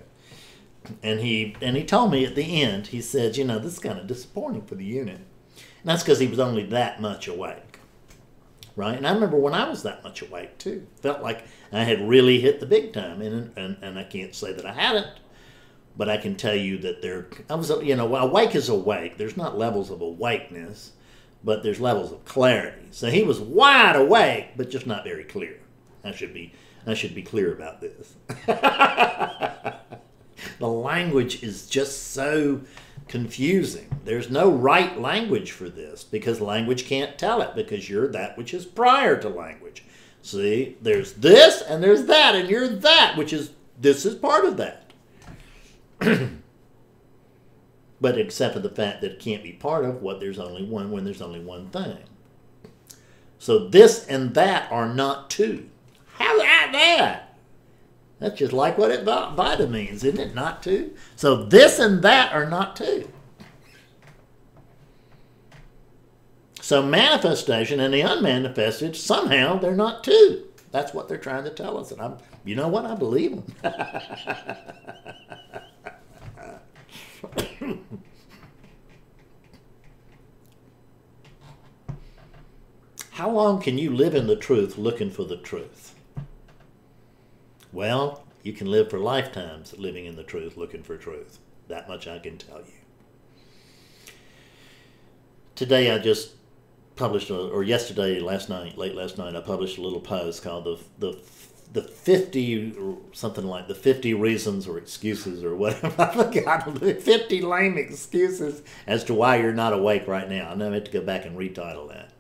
and 1.03 1.21
he 1.21 1.57
and 1.61 1.77
he 1.77 1.85
told 1.85 2.11
me 2.13 2.25
at 2.25 2.35
the 2.35 2.63
end, 2.63 2.89
he 2.89 3.01
said, 3.01 3.37
you 3.37 3.45
know, 3.45 3.59
this 3.59 3.75
is 3.75 3.79
kind 3.79 3.99
of 3.99 4.07
disappointing 4.07 4.63
for 4.63 4.75
the 4.75 4.85
unit. 4.85 5.17
And 5.17 5.89
that's 5.89 6.03
because 6.03 6.19
he 6.19 6.27
was 6.27 6.39
only 6.39 6.65
that 6.67 7.01
much 7.01 7.29
awake 7.29 7.71
right? 8.81 8.97
And 8.97 9.07
I 9.07 9.13
remember 9.13 9.37
when 9.37 9.55
I 9.55 9.69
was 9.69 9.83
that 9.83 10.03
much 10.03 10.23
awake 10.23 10.59
too. 10.59 10.87
Felt 11.03 11.23
like 11.23 11.45
I 11.73 11.85
had 11.85 12.09
really 12.09 12.41
hit 12.41 12.61
the 12.61 12.67
big 12.67 12.93
time, 12.93 13.21
and 13.21 13.57
and, 13.57 13.77
and 13.83 13.99
I 13.99 14.05
can't 14.05 14.35
say 14.35 14.53
that 14.53 14.67
I 14.67 14.73
hadn't, 14.73 15.21
but 15.97 16.09
I 16.09 16.17
can 16.17 16.35
tell 16.37 16.55
you 16.55 16.79
that 16.79 17.03
there. 17.03 17.29
I 17.49 17.55
was, 17.55 17.71
you 17.83 17.95
know, 17.95 18.15
awake 18.17 18.55
is 18.55 18.69
awake. 18.69 19.19
There's 19.19 19.37
not 19.37 19.59
levels 19.59 19.91
of 19.91 20.01
awakeness, 20.01 20.93
but 21.45 21.63
there's 21.63 21.81
levels 21.81 22.13
of 22.13 22.25
clarity. 22.25 22.89
So 22.91 23.11
he 23.11 23.23
was 23.23 23.39
wide 23.39 23.97
awake, 23.97 24.57
but 24.57 24.71
just 24.71 24.87
not 24.87 25.05
very 25.05 25.25
clear. 25.25 25.61
I 26.03 26.13
should 26.13 26.33
be 26.33 26.55
I 26.87 26.95
should 26.95 27.15
be 27.15 27.23
clear 27.23 27.53
about 27.53 27.81
this. 27.81 28.15
the 30.59 30.69
language 30.69 31.43
is 31.43 31.67
just 31.67 32.13
so 32.13 32.61
confusing. 33.09 33.89
There's 34.05 34.31
no 34.31 34.51
right 34.51 35.01
language 35.01 35.51
for 35.51 35.69
this 35.69 36.05
because 36.05 36.41
language 36.41 36.87
can't 36.87 37.19
tell 37.19 37.43
it 37.43 37.55
because 37.55 37.91
you're 37.91 38.09
that 38.09 38.39
which 38.39 38.55
is 38.55 38.65
prior 38.65 39.21
to 39.21 39.29
language. 39.29 39.85
See, 40.23 40.77
there's 40.81 41.15
this 41.15 41.63
and 41.63 41.83
there's 41.83 42.05
that, 42.07 42.35
and 42.35 42.49
you're 42.49 42.69
that, 42.69 43.17
which 43.17 43.33
is 43.33 43.53
this 43.79 44.05
is 44.05 44.15
part 44.15 44.45
of 44.45 44.59
that. 44.59 44.93
but 48.01 48.19
except 48.19 48.55
for 48.55 48.61
the 48.61 48.71
fact 48.71 49.01
that 49.01 49.13
it 49.13 49.21
can't 49.21 49.43
be 49.43 49.53
part 49.53 49.85
of 49.85 50.03
what 50.03 50.21
there's 50.21 50.39
only 50.39 50.65
one 50.65 50.91
when 50.91 51.05
there's 51.05 51.23
only 51.23 51.41
one 51.41 51.69
thing. 51.71 51.99
So 53.39 53.69
this 53.69 54.07
and 54.07 54.35
that 54.35 54.71
are 54.71 54.93
not 54.93 55.31
two. 55.31 55.69
How 56.15 56.37
about 56.37 56.73
that? 56.73 57.30
That's 58.21 58.39
just 58.39 58.53
like 58.53 58.79
what 58.79 58.91
Advaita 58.91 59.69
means, 59.69 60.05
isn't 60.05 60.21
it? 60.21 60.35
Not 60.35 60.63
two. 60.63 60.95
So 61.17 61.45
this 61.45 61.79
and 61.79 62.03
that 62.03 62.33
are 62.33 62.49
not 62.49 62.77
two. 62.77 63.11
So 66.61 66.83
manifestation 66.83 67.81
and 67.81 67.93
the 67.93 68.03
unmanifested, 68.03 68.95
somehow 68.95 69.59
they're 69.59 69.75
not 69.75 70.05
two. 70.05 70.45
That's 70.71 70.95
what 70.95 71.09
they're 71.09 71.19
trying 71.19 71.43
to 71.45 71.51
tell 71.51 71.79
us. 71.79 71.91
And 71.91 72.01
I'm, 72.01 72.19
you 72.45 72.55
know 72.55 72.69
what? 72.69 72.85
I 72.85 72.95
believe 72.95 73.33
them. 73.33 73.45
How 83.13 83.31
long 83.31 83.61
can 83.61 83.79
you 83.79 83.91
live 83.91 84.15
in 84.15 84.29
the 84.29 84.37
truth 84.37 84.79
looking 84.79 85.11
for 85.11 85.25
the 85.25 85.37
truth? 85.37 85.95
Well, 87.73 88.25
you 88.43 88.53
can 88.53 88.71
live 88.71 88.91
for 88.91 88.99
lifetimes 88.99 89.77
living 89.79 90.07
in 90.07 90.17
the 90.17 90.25
truth, 90.25 90.57
looking 90.57 90.83
for 90.83 90.97
truth. 90.97 91.39
That 91.69 91.89
much 91.89 92.07
I 92.07 92.19
can 92.19 92.39
tell 92.39 92.59
you. 92.59 94.13
Today 95.55 95.91
I 95.91 95.99
just 95.99 96.33
published, 96.97 97.31
or 97.31 97.63
yesterday, 97.63 98.19
last 98.19 98.49
night, 98.49 98.77
late 98.77 98.95
last 98.95 99.19
night, 99.19 99.37
I 99.37 99.41
published 99.41 99.79
a 99.79 99.83
little 99.83 100.01
post 100.01 100.43
called 100.43 100.65
the 100.65 100.79
the 100.99 101.19
the 101.73 101.83
50 101.83 102.75
something 103.13 103.45
like 103.45 103.69
the 103.69 103.75
50 103.77 104.15
reasons 104.15 104.67
or 104.67 104.77
excuses 104.77 105.45
or 105.45 105.55
whatever 105.55 105.95
i 106.03 106.13
forgot 106.13 106.75
the 106.81 106.95
50 106.95 107.43
lame 107.43 107.79
excuses 107.79 108.63
as 108.89 109.05
to 109.05 109.15
why 109.15 109.37
you're 109.37 109.53
not 109.53 109.73
awake 109.73 110.09
right 110.09 110.29
now 110.29 110.51
i'm 110.51 110.59
going 110.59 110.73
to 110.73 110.79
have 110.79 110.85
to 110.85 110.91
go 110.91 111.01
back 111.01 111.25
and 111.27 111.39
retitle 111.39 111.89
that 111.89 112.11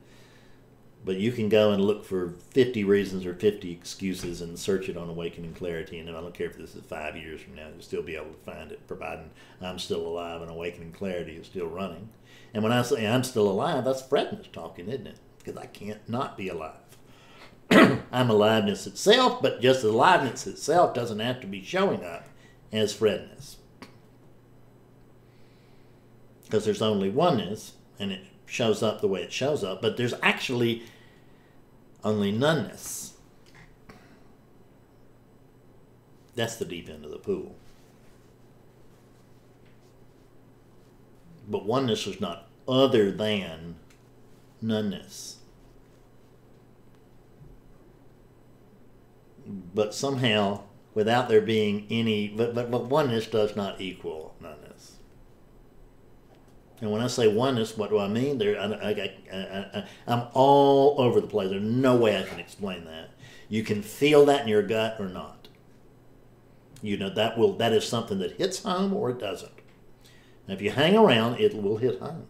but 1.04 1.16
you 1.16 1.32
can 1.32 1.48
go 1.48 1.72
and 1.72 1.82
look 1.82 2.04
for 2.04 2.34
50 2.50 2.84
reasons 2.84 3.24
or 3.24 3.34
50 3.34 3.72
excuses 3.72 4.40
and 4.40 4.58
search 4.58 4.88
it 4.88 4.96
on 4.96 5.08
Awakening 5.08 5.54
Clarity. 5.54 5.98
And 5.98 6.10
I 6.10 6.12
don't 6.12 6.34
care 6.34 6.48
if 6.48 6.58
this 6.58 6.74
is 6.74 6.82
five 6.84 7.16
years 7.16 7.40
from 7.40 7.54
now, 7.54 7.68
you'll 7.72 7.82
still 7.82 8.02
be 8.02 8.16
able 8.16 8.32
to 8.32 8.52
find 8.52 8.70
it, 8.70 8.86
providing 8.86 9.30
I'm 9.62 9.78
still 9.78 10.06
alive 10.06 10.42
and 10.42 10.50
Awakening 10.50 10.92
Clarity 10.92 11.36
is 11.36 11.46
still 11.46 11.68
running. 11.68 12.10
And 12.52 12.62
when 12.62 12.72
I 12.72 12.82
say 12.82 13.06
I'm 13.06 13.24
still 13.24 13.48
alive, 13.48 13.84
that's 13.84 14.02
Fredness 14.02 14.46
talking, 14.52 14.88
isn't 14.88 15.06
it? 15.06 15.16
Because 15.38 15.56
I 15.56 15.66
can't 15.66 16.06
not 16.08 16.36
be 16.36 16.48
alive. 16.48 16.74
I'm 17.70 18.30
aliveness 18.30 18.86
itself, 18.86 19.40
but 19.40 19.62
just 19.62 19.84
aliveness 19.84 20.46
itself 20.46 20.92
doesn't 20.92 21.20
have 21.20 21.40
to 21.40 21.46
be 21.46 21.62
showing 21.62 22.04
up 22.04 22.26
as 22.72 22.92
Fredness. 22.92 23.56
Because 26.44 26.64
there's 26.64 26.82
only 26.82 27.10
oneness, 27.10 27.74
and 27.98 28.10
it 28.10 28.24
shows 28.50 28.82
up 28.82 29.00
the 29.00 29.08
way 29.08 29.22
it 29.22 29.32
shows 29.32 29.62
up, 29.64 29.80
but 29.80 29.96
there's 29.96 30.14
actually 30.22 30.82
only 32.04 32.32
noneness. 32.32 33.14
That's 36.34 36.56
the 36.56 36.64
deep 36.64 36.88
end 36.88 37.04
of 37.04 37.10
the 37.10 37.18
pool. 37.18 37.54
But 41.48 41.66
oneness 41.66 42.06
is 42.06 42.20
not 42.20 42.48
other 42.68 43.10
than 43.10 43.76
noneness. 44.62 45.40
but 49.74 49.94
somehow 49.94 50.62
without 50.94 51.28
there 51.28 51.40
being 51.40 51.86
any, 51.90 52.28
but, 52.28 52.54
but, 52.54 52.70
but 52.70 52.86
oneness 52.86 53.26
does 53.26 53.56
not 53.56 53.80
equal 53.80 54.34
noneness. 54.40 54.59
And 56.80 56.90
when 56.90 57.02
I 57.02 57.08
say 57.08 57.28
oneness, 57.28 57.76
what 57.76 57.90
do 57.90 57.98
I 57.98 58.08
mean? 58.08 58.38
There, 58.38 58.58
I, 58.58 58.64
I, 58.66 59.12
I, 59.32 59.84
I'm 60.06 60.28
all 60.32 61.00
over 61.00 61.20
the 61.20 61.26
place. 61.26 61.50
There's 61.50 61.62
no 61.62 61.96
way 61.96 62.18
I 62.18 62.22
can 62.22 62.40
explain 62.40 62.84
that. 62.86 63.10
You 63.48 63.62
can 63.62 63.82
feel 63.82 64.24
that 64.26 64.42
in 64.42 64.48
your 64.48 64.62
gut 64.62 64.96
or 64.98 65.08
not. 65.08 65.48
You 66.82 66.96
know 66.96 67.10
that 67.10 67.36
will 67.36 67.58
that 67.58 67.74
is 67.74 67.86
something 67.86 68.18
that 68.20 68.32
hits 68.32 68.62
home 68.62 68.94
or 68.94 69.10
it 69.10 69.18
doesn't. 69.18 69.52
And 70.46 70.56
if 70.56 70.62
you 70.62 70.70
hang 70.70 70.96
around, 70.96 71.38
it 71.38 71.54
will 71.54 71.76
hit 71.76 72.00
home. 72.00 72.26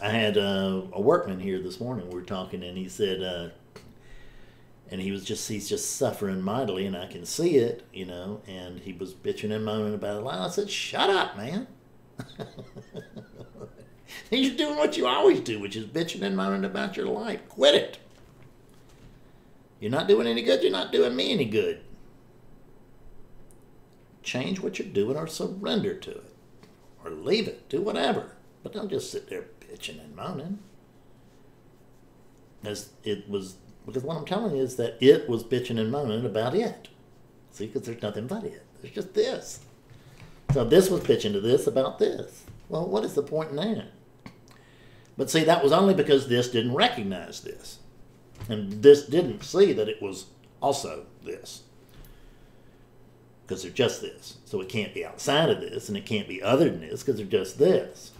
I 0.00 0.10
had 0.10 0.36
uh, 0.36 0.82
a 0.92 1.00
workman 1.00 1.40
here 1.40 1.60
this 1.60 1.80
morning. 1.80 2.08
We 2.10 2.14
were 2.16 2.22
talking, 2.22 2.62
and 2.62 2.76
he 2.76 2.88
said, 2.88 3.22
uh, 3.22 3.48
and 4.90 5.00
he 5.00 5.10
was 5.10 5.24
just 5.24 5.48
he's 5.48 5.68
just 5.68 5.96
suffering 5.96 6.40
mightily, 6.40 6.86
and 6.86 6.96
I 6.96 7.06
can 7.06 7.24
see 7.24 7.56
it, 7.56 7.84
you 7.92 8.06
know. 8.06 8.40
And 8.46 8.80
he 8.80 8.92
was 8.92 9.14
bitching 9.14 9.52
and 9.52 9.64
moaning 9.64 9.94
about 9.94 10.22
it. 10.22 10.26
I 10.26 10.48
said, 10.48 10.70
"Shut 10.70 11.10
up, 11.10 11.36
man." 11.36 11.66
You're 14.30 14.56
doing 14.56 14.76
what 14.76 14.96
you 14.96 15.06
always 15.06 15.40
do, 15.40 15.60
which 15.60 15.76
is 15.76 15.86
bitching 15.86 16.22
and 16.22 16.36
moaning 16.36 16.64
about 16.64 16.96
your 16.96 17.06
life. 17.06 17.48
Quit 17.48 17.74
it. 17.74 17.98
You're 19.80 19.90
not 19.90 20.08
doing 20.08 20.26
any 20.26 20.42
good. 20.42 20.62
You're 20.62 20.72
not 20.72 20.92
doing 20.92 21.14
me 21.14 21.32
any 21.32 21.44
good. 21.44 21.80
Change 24.22 24.60
what 24.60 24.78
you're 24.78 24.88
doing 24.88 25.16
or 25.16 25.26
surrender 25.26 25.94
to 25.94 26.10
it. 26.10 26.34
Or 27.04 27.10
leave 27.10 27.46
it. 27.46 27.68
Do 27.68 27.80
whatever. 27.80 28.32
But 28.62 28.72
don't 28.72 28.90
just 28.90 29.12
sit 29.12 29.28
there 29.28 29.44
bitching 29.60 30.02
and 30.02 30.16
moaning. 30.16 30.58
As 32.64 32.90
it 33.04 33.28
was, 33.28 33.56
because 33.86 34.02
what 34.02 34.16
I'm 34.16 34.24
telling 34.24 34.56
you 34.56 34.62
is 34.62 34.76
that 34.76 34.96
it 35.00 35.28
was 35.28 35.44
bitching 35.44 35.78
and 35.78 35.90
moaning 35.90 36.26
about 36.26 36.54
it. 36.54 36.88
See, 37.52 37.66
because 37.66 37.82
there's 37.82 38.02
nothing 38.02 38.26
but 38.26 38.44
it. 38.44 38.64
There's 38.82 38.94
just 38.94 39.14
this. 39.14 39.60
So 40.52 40.64
this 40.64 40.90
was 40.90 41.02
bitching 41.02 41.32
to 41.32 41.40
this 41.40 41.66
about 41.66 41.98
this. 41.98 42.44
Well, 42.68 42.86
what 42.86 43.04
is 43.04 43.14
the 43.14 43.22
point 43.22 43.50
in 43.50 43.56
that? 43.56 43.86
But 45.16 45.30
see, 45.30 45.44
that 45.44 45.62
was 45.62 45.72
only 45.72 45.94
because 45.94 46.28
this 46.28 46.50
didn't 46.50 46.74
recognize 46.74 47.40
this. 47.40 47.78
And 48.48 48.82
this 48.82 49.06
didn't 49.06 49.42
see 49.42 49.72
that 49.72 49.88
it 49.88 50.02
was 50.02 50.26
also 50.60 51.06
this. 51.24 51.62
Because 53.46 53.62
they're 53.62 53.72
just 53.72 54.02
this. 54.02 54.36
So 54.44 54.60
it 54.60 54.68
can't 54.68 54.92
be 54.92 55.06
outside 55.06 55.48
of 55.48 55.60
this, 55.60 55.88
and 55.88 55.96
it 55.96 56.04
can't 56.04 56.28
be 56.28 56.42
other 56.42 56.68
than 56.68 56.80
this, 56.80 57.02
because 57.02 57.16
they're 57.16 57.26
just 57.26 57.58
this. 57.58 58.12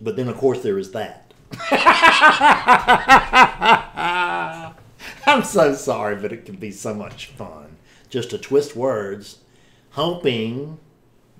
But 0.00 0.16
then, 0.16 0.28
of 0.28 0.36
course, 0.36 0.62
there 0.62 0.78
is 0.78 0.92
that. 0.92 1.21
I'm 5.26 5.44
so 5.44 5.74
sorry, 5.74 6.16
but 6.16 6.32
it 6.32 6.44
can 6.44 6.56
be 6.56 6.70
so 6.70 6.94
much 6.94 7.26
fun 7.26 7.76
just 8.08 8.30
to 8.30 8.38
twist 8.38 8.76
words, 8.76 9.38
hoping 9.90 10.78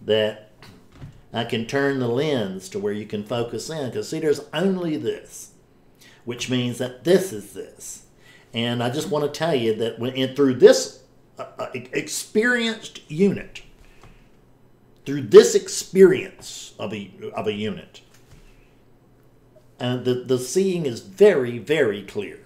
that 0.01 0.51
I 1.33 1.45
can 1.45 1.67
turn 1.67 1.99
the 1.99 2.09
lens 2.09 2.69
to 2.71 2.79
where 2.79 2.93
you 2.93 3.07
can 3.07 3.25
focus 3.25 3.69
in. 3.69 3.89
Because, 3.89 4.09
see, 4.09 4.21
there's 4.21 4.43
only 4.53 4.97
this, 4.97 5.53
which 6.25 6.51
means 6.51 6.79
that 6.79 7.05
this 7.05 7.33
is 7.33 7.53
this. 7.53 8.05
And 8.55 8.83
I 8.83 8.91
just 8.91 9.11
want 9.11 9.25
to 9.25 9.39
tell 9.39 9.55
you 9.55 9.75
that 9.77 9.99
when, 9.99 10.15
and 10.17 10.37
through 10.37 10.55
this 10.55 11.03
uh, 11.39 11.47
uh 11.59 11.69
experienced 11.73 13.01
unit, 13.11 13.63
through 15.07 15.23
this 15.23 15.55
experience 15.55 16.75
of 16.79 16.93
a, 16.93 17.11
of 17.35 17.47
a 17.47 17.53
unit, 17.53 18.03
the, 19.83 20.15
the 20.15 20.39
seeing 20.39 20.87
is 20.87 21.01
very, 21.01 21.59
very 21.59 22.03
clear. 22.03 22.39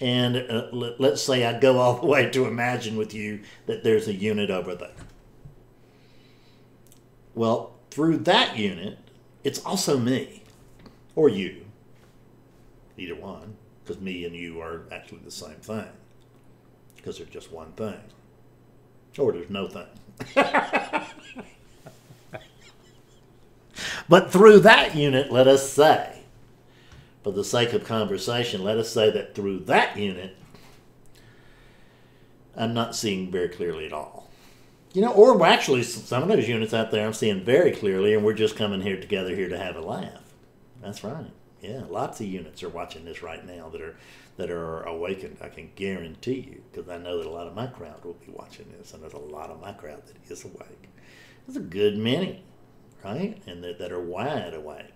And 0.00 0.36
uh, 0.36 0.66
let, 0.72 1.00
let's 1.00 1.22
say 1.22 1.46
I 1.46 1.58
go 1.58 1.78
all 1.78 2.00
the 2.00 2.06
way 2.06 2.28
to 2.30 2.46
imagine 2.46 2.96
with 2.96 3.14
you 3.14 3.40
that 3.66 3.84
there's 3.84 4.08
a 4.08 4.14
unit 4.14 4.50
over 4.50 4.74
there. 4.74 4.90
Well, 7.34 7.74
through 7.90 8.18
that 8.18 8.58
unit, 8.58 8.98
it's 9.44 9.64
also 9.64 9.98
me 9.98 10.42
or 11.14 11.28
you, 11.28 11.64
either 12.98 13.14
one, 13.14 13.56
because 13.84 14.00
me 14.00 14.24
and 14.24 14.34
you 14.34 14.60
are 14.60 14.82
actually 14.90 15.20
the 15.24 15.30
same 15.30 15.56
thing, 15.56 15.86
because 16.96 17.18
they're 17.18 17.26
just 17.26 17.52
one 17.52 17.70
thing, 17.72 18.00
or 19.16 19.32
there's 19.32 19.50
no 19.50 19.68
thing. 19.68 19.86
but 24.08 24.30
through 24.30 24.60
that 24.60 24.94
unit, 24.94 25.32
let 25.32 25.48
us 25.48 25.70
say, 25.70 26.20
for 27.22 27.32
the 27.32 27.44
sake 27.44 27.72
of 27.72 27.84
conversation, 27.84 28.62
let 28.62 28.78
us 28.78 28.92
say 28.92 29.10
that 29.10 29.34
through 29.34 29.60
that 29.60 29.96
unit, 29.96 30.36
I'm 32.56 32.74
not 32.74 32.94
seeing 32.94 33.30
very 33.30 33.48
clearly 33.48 33.86
at 33.86 33.92
all. 33.92 34.30
You 34.92 35.02
know, 35.02 35.12
or 35.12 35.44
actually, 35.44 35.82
some 35.82 36.22
of 36.22 36.28
those 36.28 36.48
units 36.48 36.72
out 36.72 36.92
there 36.92 37.04
I'm 37.04 37.12
seeing 37.12 37.42
very 37.42 37.72
clearly, 37.72 38.14
and 38.14 38.24
we're 38.24 38.32
just 38.32 38.56
coming 38.56 38.80
here 38.80 39.00
together 39.00 39.34
here 39.34 39.48
to 39.48 39.58
have 39.58 39.74
a 39.74 39.80
laugh. 39.80 40.22
That's 40.80 41.02
right. 41.02 41.32
Yeah, 41.60 41.82
lots 41.88 42.20
of 42.20 42.26
units 42.26 42.62
are 42.62 42.68
watching 42.68 43.04
this 43.04 43.22
right 43.22 43.44
now 43.44 43.70
that 43.70 43.80
are 43.80 43.96
that 44.36 44.50
are 44.50 44.82
awakened. 44.82 45.38
I 45.40 45.48
can 45.48 45.70
guarantee 45.74 46.48
you, 46.48 46.62
because 46.70 46.88
I 46.88 46.98
know 46.98 47.18
that 47.18 47.26
a 47.26 47.30
lot 47.30 47.46
of 47.46 47.54
my 47.54 47.66
crowd 47.66 48.04
will 48.04 48.14
be 48.14 48.32
watching 48.32 48.66
this, 48.78 48.92
and 48.92 49.02
there's 49.02 49.14
a 49.14 49.18
lot 49.18 49.50
of 49.50 49.60
my 49.60 49.72
crowd 49.72 50.02
that 50.06 50.30
is 50.30 50.44
awake. 50.44 50.88
There's 51.46 51.56
a 51.56 51.60
good 51.60 51.96
many, 51.96 52.44
right, 53.04 53.40
and 53.46 53.62
that, 53.62 53.78
that 53.78 53.92
are 53.92 54.00
wide 54.00 54.54
awake, 54.54 54.94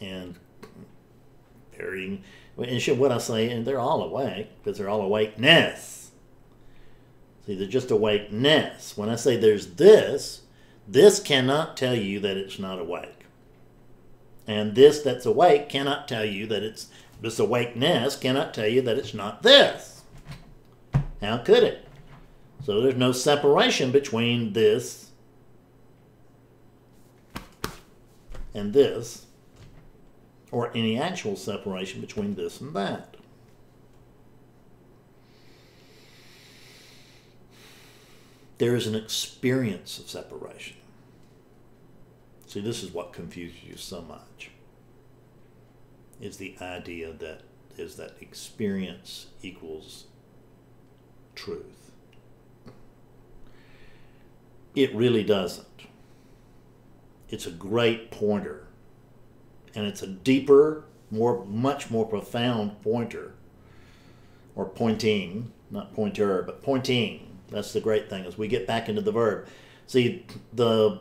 and 0.00 0.36
very. 1.76 2.22
And 2.58 2.98
what 2.98 3.12
I 3.12 3.18
say, 3.18 3.50
and 3.50 3.66
they're 3.66 3.80
all 3.80 4.02
awake 4.02 4.48
because 4.62 4.78
they're 4.78 4.88
all 4.88 5.02
awakeness 5.02 6.06
See, 7.46 7.54
they're 7.54 7.68
just 7.68 7.92
awakeness. 7.92 8.96
When 8.96 9.08
I 9.08 9.14
say 9.14 9.36
there's 9.36 9.74
this, 9.74 10.42
this 10.88 11.20
cannot 11.20 11.76
tell 11.76 11.94
you 11.94 12.18
that 12.20 12.36
it's 12.36 12.58
not 12.58 12.80
awake. 12.80 13.24
And 14.48 14.74
this 14.74 15.00
that's 15.00 15.26
awake 15.26 15.68
cannot 15.68 16.08
tell 16.08 16.24
you 16.24 16.46
that 16.46 16.62
it's 16.64 16.88
this 17.20 17.38
awakeness 17.38 18.16
cannot 18.16 18.52
tell 18.52 18.66
you 18.66 18.82
that 18.82 18.98
it's 18.98 19.14
not 19.14 19.42
this. 19.42 20.02
How 21.22 21.38
could 21.38 21.62
it? 21.62 21.88
So 22.64 22.80
there's 22.80 22.96
no 22.96 23.12
separation 23.12 23.92
between 23.92 24.52
this 24.52 25.05
and 28.56 28.72
this, 28.72 29.26
or 30.50 30.70
any 30.74 30.98
actual 30.98 31.36
separation 31.36 32.00
between 32.00 32.34
this 32.34 32.60
and 32.60 32.74
that. 32.74 33.16
there 38.58 38.74
is 38.74 38.86
an 38.86 38.94
experience 38.94 39.98
of 39.98 40.08
separation. 40.08 40.76
See, 42.46 42.60
this 42.60 42.82
is 42.82 42.92
what 42.92 43.12
confuses 43.12 43.64
you 43.64 43.76
so 43.76 44.00
much. 44.00 44.50
Is 46.20 46.38
the 46.38 46.56
idea 46.60 47.12
that 47.12 47.42
is 47.76 47.96
that 47.96 48.14
experience 48.20 49.26
equals 49.42 50.06
truth. 51.34 51.90
It 54.74 54.94
really 54.94 55.24
doesn't. 55.24 55.75
It's 57.28 57.46
a 57.46 57.50
great 57.50 58.10
pointer. 58.10 58.66
And 59.74 59.86
it's 59.86 60.02
a 60.02 60.06
deeper, 60.06 60.84
more 61.10 61.44
much 61.44 61.90
more 61.90 62.06
profound 62.06 62.82
pointer 62.82 63.34
or 64.54 64.64
pointing, 64.64 65.52
not 65.70 65.94
pointer, 65.94 66.42
but 66.42 66.62
pointing 66.62 67.26
that's 67.50 67.72
the 67.72 67.80
great 67.80 68.10
thing 68.10 68.24
as 68.24 68.36
we 68.36 68.48
get 68.48 68.66
back 68.66 68.88
into 68.88 69.00
the 69.00 69.12
verb. 69.12 69.46
See 69.86 70.26
the 70.52 71.00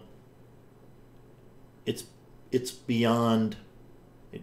it's 1.86 2.06
it's 2.52 2.72
beyond 2.72 3.58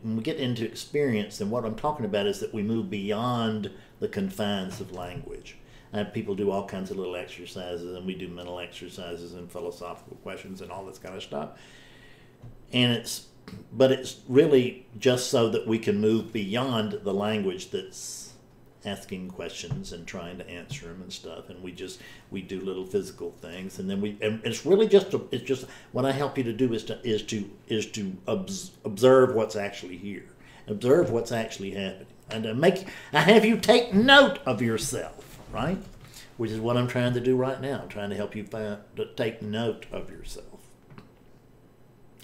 when 0.02 0.16
we 0.16 0.22
get 0.22 0.36
into 0.36 0.64
experience 0.64 1.40
and 1.40 1.50
what 1.50 1.64
I'm 1.64 1.74
talking 1.74 2.06
about 2.06 2.26
is 2.26 2.40
that 2.40 2.54
we 2.54 2.62
move 2.62 2.90
beyond 2.90 3.70
the 4.00 4.08
confines 4.08 4.80
of 4.80 4.92
language. 4.92 5.56
Have 5.92 6.12
people 6.12 6.34
do 6.34 6.50
all 6.50 6.66
kinds 6.66 6.90
of 6.90 6.96
little 6.96 7.16
exercises 7.16 7.96
and 7.96 8.06
we 8.06 8.14
do 8.14 8.28
mental 8.28 8.58
exercises 8.58 9.34
and 9.34 9.50
philosophical 9.50 10.16
questions 10.22 10.60
and 10.60 10.70
all 10.70 10.84
this 10.86 10.98
kind 10.98 11.14
of 11.14 11.22
stuff. 11.22 11.50
And 12.72 12.92
it's 12.92 13.26
but 13.72 13.90
it's 13.92 14.20
really 14.28 14.86
just 14.98 15.30
so 15.30 15.48
that 15.50 15.66
we 15.66 15.78
can 15.78 16.00
move 16.00 16.32
beyond 16.32 17.00
the 17.02 17.12
language 17.12 17.70
that's 17.70 18.32
asking 18.84 19.30
questions 19.30 19.92
and 19.92 20.06
trying 20.06 20.38
to 20.38 20.48
answer 20.48 20.86
them 20.86 21.02
and 21.02 21.12
stuff 21.12 21.48
and 21.48 21.62
we 21.62 21.70
just 21.70 22.00
we 22.30 22.42
do 22.42 22.60
little 22.60 22.84
physical 22.84 23.30
things 23.30 23.78
and 23.78 23.88
then 23.88 24.00
we 24.00 24.16
and 24.20 24.40
it's 24.44 24.66
really 24.66 24.88
just 24.88 25.14
a, 25.14 25.20
it's 25.30 25.44
just 25.44 25.66
what 25.92 26.04
i 26.04 26.10
help 26.10 26.36
you 26.36 26.42
to 26.42 26.52
do 26.52 26.72
is 26.72 26.82
to 26.82 26.98
is 27.06 27.22
to 27.22 27.48
is 27.68 27.86
to 27.86 28.12
observe 28.26 29.34
what's 29.34 29.54
actually 29.54 29.96
here 29.96 30.24
observe 30.66 31.10
what's 31.10 31.30
actually 31.30 31.70
happening 31.70 32.06
and 32.30 32.42
to 32.42 32.54
make 32.54 32.84
i 33.12 33.20
have 33.20 33.44
you 33.44 33.56
take 33.56 33.94
note 33.94 34.40
of 34.46 34.60
yourself 34.60 35.31
right 35.52 35.78
which 36.36 36.50
is 36.50 36.60
what 36.60 36.76
i'm 36.76 36.88
trying 36.88 37.12
to 37.12 37.20
do 37.20 37.36
right 37.36 37.60
now 37.60 37.84
trying 37.88 38.10
to 38.10 38.16
help 38.16 38.34
you 38.34 38.44
find, 38.44 38.78
to 38.96 39.06
take 39.14 39.42
note 39.42 39.86
of 39.92 40.10
yourself 40.10 40.60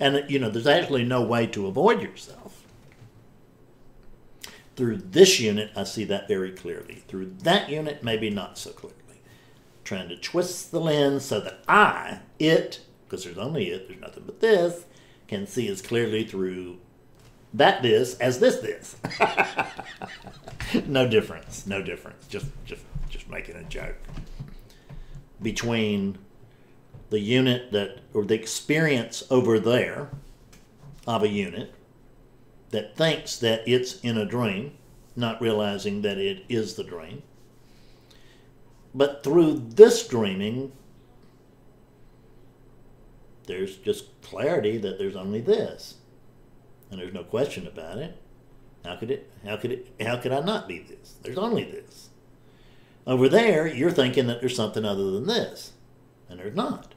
and 0.00 0.16
uh, 0.16 0.22
you 0.28 0.38
know 0.38 0.50
there's 0.50 0.66
actually 0.66 1.04
no 1.04 1.22
way 1.22 1.46
to 1.46 1.66
avoid 1.66 2.00
yourself 2.02 2.64
Through 4.76 4.98
this 4.98 5.40
unit, 5.40 5.72
I 5.74 5.82
see 5.82 6.04
that 6.04 6.28
very 6.28 6.52
clearly. 6.52 7.02
Through 7.08 7.34
that 7.42 7.68
unit, 7.68 8.04
maybe 8.04 8.30
not 8.30 8.56
so 8.56 8.70
clearly. 8.70 8.94
Trying 9.82 10.08
to 10.10 10.16
twist 10.16 10.70
the 10.70 10.78
lens 10.80 11.24
so 11.24 11.40
that 11.40 11.64
I, 11.66 12.20
it, 12.38 12.80
because 13.04 13.24
there's 13.24 13.38
only 13.38 13.70
it, 13.70 13.88
there's 13.88 14.00
nothing 14.00 14.22
but 14.24 14.38
this, 14.38 14.84
can 15.26 15.48
see 15.48 15.66
as 15.68 15.82
clearly 15.82 16.24
through 16.24 16.78
that 17.54 17.82
this 17.82 18.18
as 18.18 18.38
this 18.40 18.56
this. 18.56 18.96
no 20.86 21.08
difference. 21.08 21.66
No 21.66 21.82
difference. 21.82 22.26
Just 22.26 22.46
just 22.64 22.82
just 23.08 23.28
making 23.28 23.56
a 23.56 23.64
joke. 23.64 23.96
Between 25.40 26.18
the 27.10 27.20
unit 27.20 27.72
that 27.72 28.00
or 28.12 28.24
the 28.24 28.34
experience 28.34 29.22
over 29.30 29.58
there 29.58 30.10
of 31.06 31.22
a 31.22 31.28
unit 31.28 31.72
that 32.70 32.96
thinks 32.96 33.38
that 33.38 33.66
it's 33.66 33.98
in 34.00 34.18
a 34.18 34.26
dream, 34.26 34.72
not 35.16 35.40
realizing 35.40 36.02
that 36.02 36.18
it 36.18 36.44
is 36.48 36.74
the 36.74 36.84
dream. 36.84 37.22
But 38.94 39.24
through 39.24 39.54
this 39.70 40.06
dreaming, 40.06 40.72
there's 43.46 43.76
just 43.76 44.20
clarity 44.20 44.76
that 44.78 44.98
there's 44.98 45.16
only 45.16 45.40
this 45.40 45.94
and 46.90 47.00
there's 47.00 47.14
no 47.14 47.24
question 47.24 47.66
about 47.66 47.98
it. 47.98 48.16
How 48.84 48.96
could 48.96 49.10
it? 49.10 49.30
How 49.44 49.56
could 49.56 49.72
it? 49.72 49.88
How 50.00 50.16
could 50.16 50.32
I 50.32 50.40
not 50.40 50.68
be 50.68 50.78
this? 50.78 51.16
There's 51.22 51.38
only 51.38 51.64
this. 51.64 52.10
Over 53.06 53.28
there, 53.28 53.66
you're 53.66 53.90
thinking 53.90 54.26
that 54.26 54.40
there's 54.40 54.56
something 54.56 54.84
other 54.84 55.10
than 55.10 55.26
this, 55.26 55.72
and 56.28 56.38
there's 56.38 56.54
not. 56.54 56.94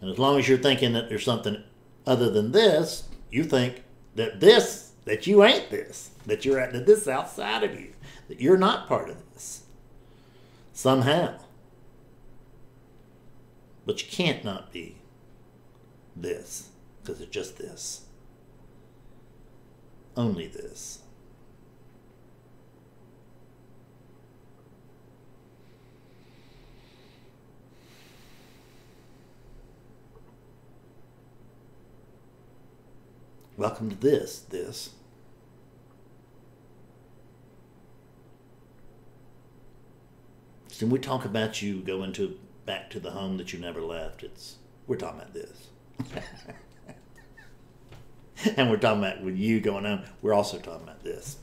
And 0.00 0.10
as 0.10 0.18
long 0.18 0.38
as 0.38 0.48
you're 0.48 0.58
thinking 0.58 0.92
that 0.94 1.08
there's 1.08 1.24
something 1.24 1.62
other 2.06 2.30
than 2.30 2.52
this, 2.52 3.08
you 3.30 3.44
think 3.44 3.82
that 4.16 4.40
this, 4.40 4.92
that 5.04 5.26
you 5.26 5.44
ain't 5.44 5.70
this, 5.70 6.10
that 6.26 6.44
you're 6.44 6.58
at 6.58 6.72
that 6.72 6.86
this 6.86 7.06
outside 7.06 7.62
of 7.62 7.78
you, 7.78 7.92
that 8.28 8.40
you're 8.40 8.56
not 8.56 8.88
part 8.88 9.10
of 9.10 9.16
this. 9.32 9.62
Somehow. 10.72 11.38
But 13.86 14.02
you 14.02 14.08
can't 14.10 14.44
not 14.44 14.72
be 14.72 14.96
this, 16.16 16.70
because 17.02 17.20
it's 17.20 17.30
just 17.30 17.58
this 17.58 18.06
only 20.20 20.46
this. 20.46 20.98
Welcome 33.56 33.88
to 33.90 33.96
this, 33.96 34.40
this. 34.40 34.90
When 40.80 40.90
we 40.90 40.98
talk 40.98 41.24
about 41.24 41.60
you 41.60 41.80
going 41.80 42.12
to 42.14 42.38
back 42.66 42.90
to 42.90 43.00
the 43.00 43.10
home 43.10 43.38
that 43.38 43.52
you 43.52 43.58
never 43.58 43.80
left, 43.80 44.22
it's 44.22 44.56
we're 44.86 44.96
talking 44.96 45.20
about 45.20 45.34
this. 45.34 45.68
and 48.56 48.70
we're 48.70 48.76
talking 48.76 49.02
about 49.02 49.22
with 49.22 49.36
you 49.36 49.60
going 49.60 49.86
on, 49.86 50.04
we're 50.22 50.34
also 50.34 50.58
talking 50.58 50.82
about 50.82 51.02
this. 51.04 51.36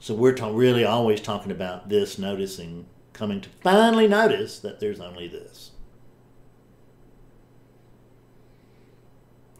So 0.00 0.14
we're 0.14 0.34
ta- 0.34 0.50
really 0.50 0.84
always 0.84 1.20
talking 1.20 1.50
about 1.52 1.88
this, 1.88 2.18
noticing, 2.18 2.86
coming 3.12 3.40
to 3.40 3.48
finally 3.62 4.06
notice 4.06 4.58
that 4.60 4.80
there's 4.80 5.00
only 5.00 5.28
this. 5.28 5.72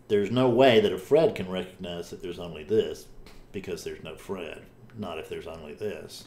There's 0.09 0.31
no 0.31 0.49
way 0.49 0.81
that 0.81 0.93
a 0.93 0.99
Fred 0.99 1.35
can 1.35 1.51
recognize 1.51 2.11
that 2.11 2.23
there's 2.23 2.39
only 2.39 2.65
this 2.65 3.07
because 3.53 3.85
there's 3.85 4.03
no 4.03 4.17
Fred, 4.17 4.63
not 4.97 5.19
if 5.19 5.29
there's 5.29 5.47
only 5.47 5.75
this. 5.75 6.25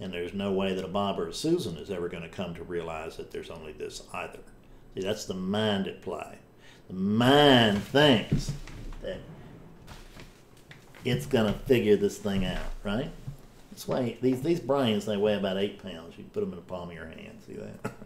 And 0.00 0.12
there's 0.12 0.32
no 0.32 0.50
way 0.50 0.74
that 0.74 0.84
a 0.84 0.88
Bob 0.88 1.20
or 1.20 1.28
a 1.28 1.34
Susan 1.34 1.76
is 1.76 1.90
ever 1.90 2.08
going 2.08 2.22
to 2.22 2.28
come 2.28 2.54
to 2.54 2.64
realize 2.64 3.16
that 3.18 3.30
there's 3.30 3.50
only 3.50 3.72
this 3.72 4.02
either. 4.14 4.40
See, 4.94 5.02
that's 5.02 5.26
the 5.26 5.34
mind 5.34 5.86
at 5.86 6.00
play. 6.00 6.38
Mind 6.92 7.82
thinks 7.82 8.52
that 9.00 9.18
it's 11.04 11.24
going 11.26 11.52
to 11.52 11.58
figure 11.60 11.96
this 11.96 12.18
thing 12.18 12.44
out, 12.44 12.60
right? 12.84 13.10
This 13.72 13.88
way, 13.88 14.18
these 14.20 14.42
these 14.42 14.60
brains 14.60 15.06
they 15.06 15.16
weigh 15.16 15.34
about 15.34 15.56
eight 15.56 15.82
pounds. 15.82 16.18
You 16.18 16.24
put 16.32 16.40
them 16.40 16.50
in 16.50 16.56
the 16.56 16.62
palm 16.62 16.90
of 16.90 16.94
your 16.94 17.06
hand. 17.06 17.40
See 17.46 17.54
that? 17.54 17.92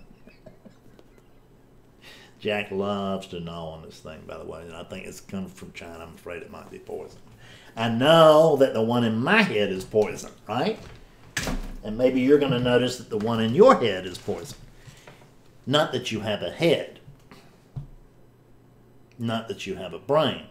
Jack 2.38 2.70
loves 2.70 3.26
to 3.28 3.40
gnaw 3.40 3.70
on 3.70 3.82
this 3.82 3.98
thing, 3.98 4.20
by 4.26 4.38
the 4.38 4.44
way, 4.44 4.62
and 4.62 4.76
I 4.76 4.84
think 4.84 5.06
it's 5.06 5.20
come 5.20 5.48
from 5.48 5.72
China. 5.72 6.04
I'm 6.04 6.14
afraid 6.14 6.42
it 6.42 6.50
might 6.52 6.70
be 6.70 6.78
poison. 6.78 7.18
I 7.76 7.88
know 7.88 8.56
that 8.56 8.72
the 8.72 8.82
one 8.82 9.02
in 9.02 9.18
my 9.18 9.42
head 9.42 9.70
is 9.70 9.84
poison, 9.84 10.30
right? 10.48 10.78
And 11.82 11.98
maybe 11.98 12.20
you're 12.20 12.38
going 12.38 12.52
to 12.52 12.60
notice 12.60 12.98
that 12.98 13.10
the 13.10 13.18
one 13.18 13.40
in 13.40 13.54
your 13.54 13.76
head 13.76 14.06
is 14.06 14.16
poison. 14.16 14.56
Not 15.66 15.92
that 15.92 16.12
you 16.12 16.20
have 16.20 16.42
a 16.42 16.50
head, 16.50 16.95
not 19.18 19.48
that 19.48 19.66
you 19.66 19.76
have 19.76 19.92
a 19.92 19.98
brain, 19.98 20.46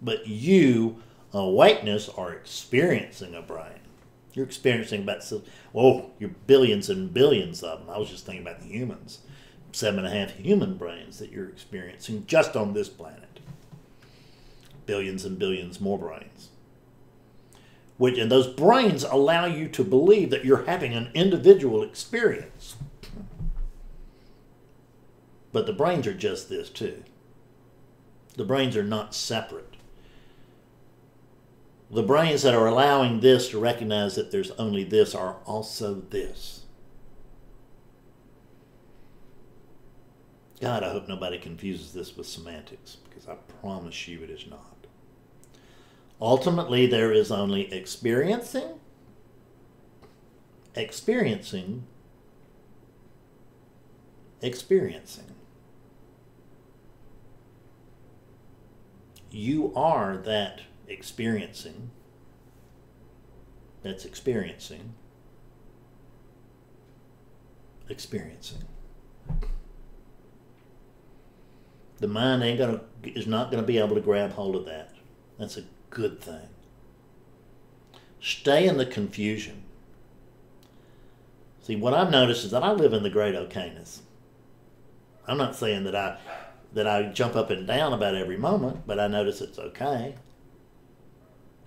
but 0.00 0.26
you, 0.26 1.02
awakeness, 1.32 2.08
are 2.08 2.32
experiencing 2.32 3.34
a 3.34 3.42
brain. 3.42 3.80
You're 4.32 4.44
experiencing 4.44 5.02
about, 5.02 5.24
oh, 5.74 6.10
you're 6.18 6.34
billions 6.46 6.90
and 6.90 7.12
billions 7.12 7.62
of 7.62 7.80
them. 7.80 7.90
I 7.90 7.98
was 7.98 8.10
just 8.10 8.26
thinking 8.26 8.46
about 8.46 8.60
the 8.60 8.68
humans. 8.68 9.20
Seven 9.72 10.04
and 10.04 10.08
a 10.08 10.10
half 10.10 10.32
human 10.32 10.76
brains 10.76 11.18
that 11.18 11.30
you're 11.30 11.48
experiencing 11.48 12.24
just 12.26 12.54
on 12.54 12.74
this 12.74 12.88
planet. 12.88 13.40
Billions 14.84 15.24
and 15.24 15.38
billions 15.38 15.80
more 15.80 15.98
brains. 15.98 16.50
Which, 17.96 18.18
and 18.18 18.30
those 18.30 18.46
brains 18.46 19.04
allow 19.04 19.46
you 19.46 19.68
to 19.68 19.82
believe 19.82 20.30
that 20.30 20.44
you're 20.44 20.66
having 20.66 20.94
an 20.94 21.10
individual 21.14 21.82
experience. 21.82 22.76
But 25.52 25.64
the 25.64 25.72
brains 25.72 26.06
are 26.06 26.14
just 26.14 26.50
this 26.50 26.68
too. 26.68 27.02
The 28.36 28.44
brains 28.44 28.76
are 28.76 28.84
not 28.84 29.14
separate. 29.14 29.74
The 31.90 32.02
brains 32.02 32.42
that 32.42 32.54
are 32.54 32.66
allowing 32.66 33.20
this 33.20 33.48
to 33.50 33.58
recognize 33.58 34.16
that 34.16 34.30
there's 34.30 34.50
only 34.52 34.84
this 34.84 35.14
are 35.14 35.36
also 35.46 35.94
this. 35.94 36.62
God, 40.60 40.82
I 40.82 40.90
hope 40.90 41.06
nobody 41.06 41.38
confuses 41.38 41.92
this 41.92 42.16
with 42.16 42.26
semantics 42.26 42.96
because 43.08 43.28
I 43.28 43.34
promise 43.60 44.08
you 44.08 44.22
it 44.22 44.30
is 44.30 44.46
not. 44.48 44.86
Ultimately, 46.20 46.86
there 46.86 47.12
is 47.12 47.30
only 47.30 47.72
experiencing, 47.72 48.80
experiencing, 50.74 51.86
experiencing. 54.40 55.34
You 59.36 59.72
are 59.74 60.16
that 60.16 60.62
experiencing 60.88 61.90
that's 63.82 64.04
experiencing 64.04 64.94
experiencing. 67.88 68.64
The 71.98 72.08
mind 72.08 72.42
ain't 72.42 72.58
gonna 72.58 72.80
is 73.04 73.26
not 73.26 73.50
gonna 73.50 73.62
be 73.62 73.78
able 73.78 73.94
to 73.94 74.00
grab 74.00 74.32
hold 74.32 74.56
of 74.56 74.64
that. 74.64 74.92
That's 75.38 75.56
a 75.56 75.64
good 75.90 76.20
thing. 76.20 76.48
Stay 78.20 78.66
in 78.66 78.76
the 78.76 78.86
confusion. 78.86 79.62
See 81.66 81.74
what 81.74 81.94
i've 81.94 82.12
noticed 82.12 82.44
is 82.44 82.52
that 82.52 82.62
i 82.62 82.70
live 82.70 82.92
in 82.92 83.02
the 83.02 83.10
great 83.10 83.34
okayness 83.34 83.98
i'm 85.26 85.36
not 85.36 85.56
saying 85.56 85.82
that 85.82 85.96
i 85.96 86.16
that 86.76 86.86
I 86.86 87.04
jump 87.04 87.34
up 87.34 87.48
and 87.48 87.66
down 87.66 87.94
about 87.94 88.14
every 88.14 88.36
moment, 88.36 88.86
but 88.86 89.00
I 89.00 89.08
notice 89.08 89.40
it's 89.40 89.58
okay. 89.58 90.14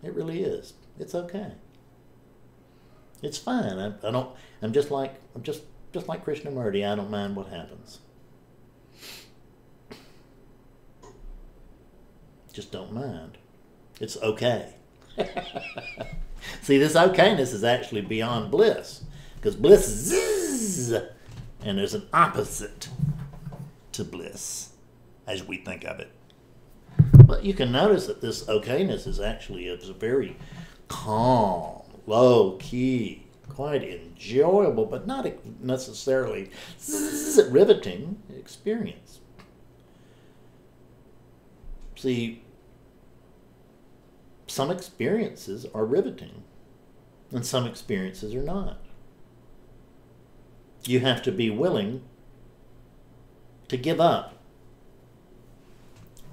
It 0.03 0.13
really 0.13 0.43
is. 0.43 0.73
It's 0.99 1.15
okay. 1.15 1.53
It's 3.23 3.39
fine. 3.39 3.79
I, 3.79 4.07
I 4.07 4.11
don't. 4.11 4.29
I'm 4.61 4.71
just 4.71 4.91
like 4.91 5.15
I'm 5.35 5.41
just 5.41 5.63
just 5.91 6.07
like 6.07 6.23
Krishnamurti. 6.23 6.87
I 6.87 6.95
don't 6.95 7.09
mind 7.09 7.35
what 7.35 7.47
happens. 7.47 7.99
Just 12.53 12.71
don't 12.71 12.93
mind. 12.93 13.39
It's 13.99 14.15
okay. 14.17 14.75
See, 16.61 16.77
this 16.77 16.93
okayness 16.93 17.51
is 17.51 17.63
actually 17.63 18.01
beyond 18.01 18.51
bliss, 18.51 19.03
because 19.37 19.55
bliss 19.55 20.11
is 20.11 20.91
and 21.61 21.79
there's 21.79 21.95
an 21.95 22.07
opposite 22.13 22.89
to 23.91 24.03
bliss 24.03 24.69
as 25.29 25.47
we 25.47 25.57
think 25.57 25.85
of 25.85 25.99
it. 25.99 26.11
But 27.25 27.45
you 27.45 27.53
can 27.53 27.71
notice 27.71 28.07
that 28.07 28.19
this 28.19 28.43
okayness 28.45 29.05
is 29.05 29.19
actually 29.19 29.67
a 29.67 29.77
very 29.93 30.35
calm, 30.87 31.83
low 32.07 32.57
key, 32.59 33.27
quite 33.47 33.83
enjoyable, 33.83 34.87
but 34.87 35.05
not 35.05 35.27
necessarily 35.61 36.49
riveting 37.49 38.21
experience. 38.35 39.19
See, 41.95 42.41
some 44.47 44.71
experiences 44.71 45.67
are 45.75 45.85
riveting 45.85 46.43
and 47.31 47.45
some 47.45 47.67
experiences 47.67 48.33
are 48.33 48.41
not. 48.41 48.81
You 50.85 51.01
have 51.01 51.21
to 51.23 51.31
be 51.31 51.51
willing 51.51 52.01
to 53.67 53.77
give 53.77 54.01
up 54.01 54.38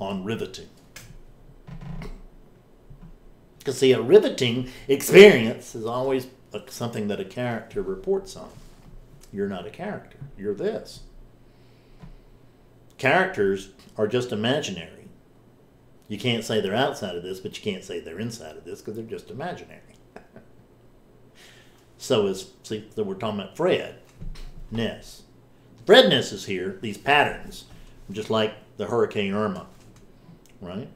on 0.00 0.24
riveting. 0.24 0.68
Because, 3.58 3.78
see, 3.78 3.92
a 3.92 4.00
riveting 4.00 4.70
experience 4.86 5.74
is 5.74 5.86
always 5.86 6.28
something 6.68 7.08
that 7.08 7.20
a 7.20 7.24
character 7.24 7.82
reports 7.82 8.36
on. 8.36 8.50
You're 9.32 9.48
not 9.48 9.66
a 9.66 9.70
character, 9.70 10.18
you're 10.38 10.54
this. 10.54 11.00
Characters 12.96 13.70
are 13.96 14.06
just 14.06 14.32
imaginary. 14.32 15.08
You 16.08 16.18
can't 16.18 16.44
say 16.44 16.60
they're 16.60 16.74
outside 16.74 17.16
of 17.16 17.22
this, 17.22 17.40
but 17.40 17.56
you 17.58 17.72
can't 17.72 17.84
say 17.84 18.00
they're 18.00 18.20
inside 18.20 18.56
of 18.56 18.64
this 18.64 18.80
because 18.80 18.94
they're 18.94 19.04
just 19.04 19.30
imaginary. 19.30 19.80
so 21.98 22.26
is 22.26 22.52
see, 22.62 22.88
we're 22.96 23.14
talking 23.14 23.40
about 23.40 23.56
Fred 23.56 23.96
Ness. 24.70 25.22
Fredness 25.84 26.32
is 26.32 26.46
here, 26.46 26.78
these 26.80 26.98
patterns, 26.98 27.64
just 28.10 28.30
like 28.30 28.54
the 28.76 28.86
Hurricane 28.86 29.34
Irma, 29.34 29.66
right? 30.60 30.88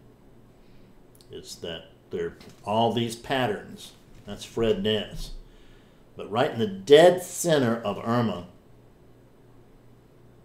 It's 1.31 1.55
that 1.57 1.85
there 2.11 2.27
are 2.27 2.37
all 2.65 2.93
these 2.93 3.17
patterns. 3.17 3.93
That's 4.27 4.45
Fredness. 4.45 5.33
But 6.17 6.31
right 6.31 6.51
in 6.51 6.59
the 6.59 6.67
dead 6.67 7.23
center 7.23 7.77
of 7.77 7.99
Irma, 8.05 8.49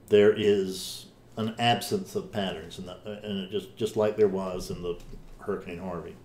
there 0.08 0.34
is 0.34 1.08
an 1.38 1.56
absence 1.60 2.16
of 2.16 2.32
patterns, 2.32 2.80
and, 2.80 2.90
and 3.06 3.52
just 3.52 3.76
just 3.76 3.98
like 3.98 4.16
there 4.16 4.28
was 4.28 4.70
in 4.70 4.82
the 4.82 4.98
Hurricane 5.40 5.80
Harvey, 5.80 6.16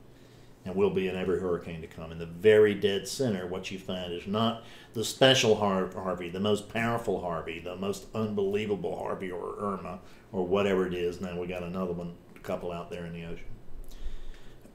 and 0.64 0.74
will 0.74 0.90
be 0.90 1.09
in 1.09 1.16
every 1.16 1.40
hurricane 1.40 1.81
to 1.81 1.87
come. 1.87 2.12
In 2.12 2.18
the 2.18 2.26
very 2.26 2.74
dead 2.74 3.09
center, 3.09 3.46
what 3.46 3.70
you 3.70 3.79
find 3.79 4.12
is 4.12 4.26
not 4.26 4.62
the 4.92 5.05
special 5.05 5.57
Har- 5.57 5.90
Harvey, 5.94 6.29
the 6.29 6.38
most 6.40 6.68
powerful 6.72 7.20
Harvey, 7.20 7.59
the 7.59 7.76
most 7.76 8.07
unbelievable 8.14 8.96
Harvey 8.96 9.31
or 9.31 9.57
Irma 9.59 9.98
or 10.33 10.46
whatever 10.46 10.87
it 10.87 10.94
is. 10.94 11.20
Now 11.20 11.40
we 11.40 11.46
got 11.46 11.62
another 11.62 11.92
one, 11.92 12.14
couple 12.42 12.72
out 12.72 12.90
there 12.90 13.07
in 13.07 13.12
the 13.12 13.24
ocean. 13.24 13.46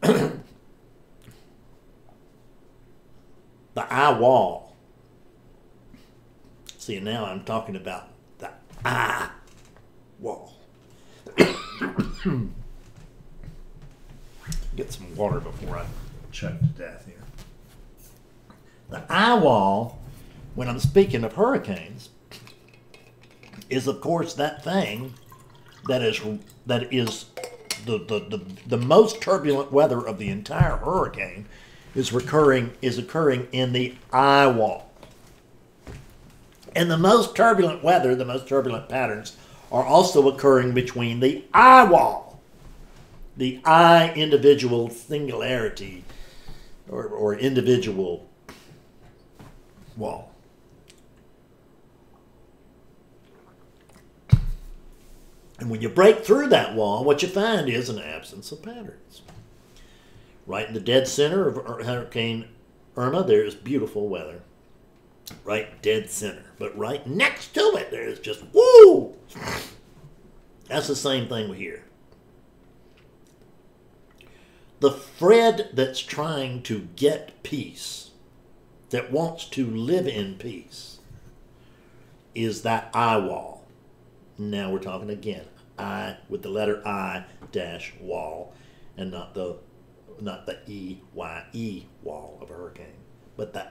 the 3.73 3.93
eye 3.93 4.17
wall. 4.17 4.75
See, 6.77 6.99
now 6.99 7.25
I'm 7.25 7.43
talking 7.43 7.75
about 7.75 8.09
the 8.39 8.51
eye 8.83 9.29
wall. 10.19 10.53
Get 14.75 14.91
some 14.91 15.15
water 15.15 15.39
before 15.39 15.77
I 15.77 15.85
choke 16.31 16.59
to 16.59 16.65
death 16.65 17.05
here. 17.05 17.15
The 18.89 19.03
eye 19.09 19.35
wall, 19.35 19.99
when 20.53 20.67
I'm 20.67 20.79
speaking 20.79 21.23
of 21.23 21.33
hurricanes, 21.33 22.09
is 23.69 23.87
of 23.87 23.99
course 24.01 24.33
that 24.35 24.63
thing 24.63 25.15
that 25.87 26.01
is 26.01 26.21
that 26.65 26.93
is 26.93 27.25
the, 27.85 27.99
the, 27.99 28.37
the, 28.37 28.45
the 28.67 28.77
most 28.77 29.21
turbulent 29.21 29.71
weather 29.71 30.05
of 30.05 30.17
the 30.17 30.29
entire 30.29 30.77
hurricane 30.77 31.45
is 31.93 32.11
recurring 32.11 32.73
is 32.81 32.97
occurring 32.97 33.47
in 33.51 33.73
the 33.73 33.95
eye 34.11 34.47
wall. 34.47 34.91
And 36.75 36.91
the 36.91 36.97
most 36.97 37.35
turbulent 37.35 37.83
weather, 37.83 38.15
the 38.15 38.25
most 38.25 38.47
turbulent 38.47 38.89
patterns, 38.89 39.37
are 39.71 39.85
also 39.85 40.27
occurring 40.27 40.73
between 40.73 41.21
the 41.21 41.43
eye 41.53 41.85
wall, 41.85 42.41
the 43.37 43.61
eye 43.63 44.13
individual 44.15 44.89
singularity 44.89 46.03
or, 46.89 47.05
or 47.05 47.35
individual 47.35 48.27
wall. 49.95 50.34
And 55.59 55.69
when 55.69 55.81
you 55.81 55.89
break 55.89 56.25
through 56.25 56.47
that 56.47 56.75
wall, 56.75 57.03
what 57.03 57.21
you 57.21 57.27
find 57.27 57.69
is 57.69 57.89
an 57.89 57.99
absence 57.99 58.51
of 58.51 58.61
patterns. 58.61 59.21
Right 60.45 60.67
in 60.67 60.73
the 60.73 60.79
dead 60.79 61.07
center 61.07 61.47
of 61.47 61.85
Hurricane 61.85 62.49
Irma, 62.97 63.23
there's 63.23 63.55
beautiful 63.55 64.09
weather. 64.09 64.41
Right 65.43 65.81
dead 65.81 66.09
center. 66.09 66.51
But 66.59 66.77
right 66.77 67.05
next 67.07 67.53
to 67.55 67.75
it, 67.77 67.89
there's 67.89 68.19
just 68.19 68.43
woo! 68.53 69.15
That's 70.67 70.87
the 70.87 70.95
same 70.95 71.27
thing 71.27 71.53
here. 71.53 71.83
The 74.81 74.91
Fred 74.91 75.69
that's 75.73 76.01
trying 76.01 76.61
to 76.63 76.89
get 76.95 77.41
peace, 77.43 78.11
that 78.89 79.11
wants 79.11 79.45
to 79.45 79.65
live 79.65 80.07
in 80.07 80.35
peace, 80.35 80.99
is 82.35 82.61
that 82.63 82.89
eye 82.93 83.17
wall. 83.17 83.54
Now 84.37 84.71
we're 84.71 84.79
talking 84.79 85.09
again. 85.09 85.45
I 85.77 86.17
with 86.29 86.41
the 86.41 86.49
letter 86.49 86.85
I 86.87 87.25
dash 87.51 87.93
wall 87.99 88.53
and 88.97 89.11
not 89.11 89.33
the 89.33 89.57
not 90.19 90.45
the 90.45 90.59
E 90.67 90.99
Y 91.13 91.43
E 91.53 91.85
wall 92.01 92.37
of 92.41 92.49
a 92.49 92.53
hurricane, 92.53 93.01
but 93.37 93.53
the 93.53 93.67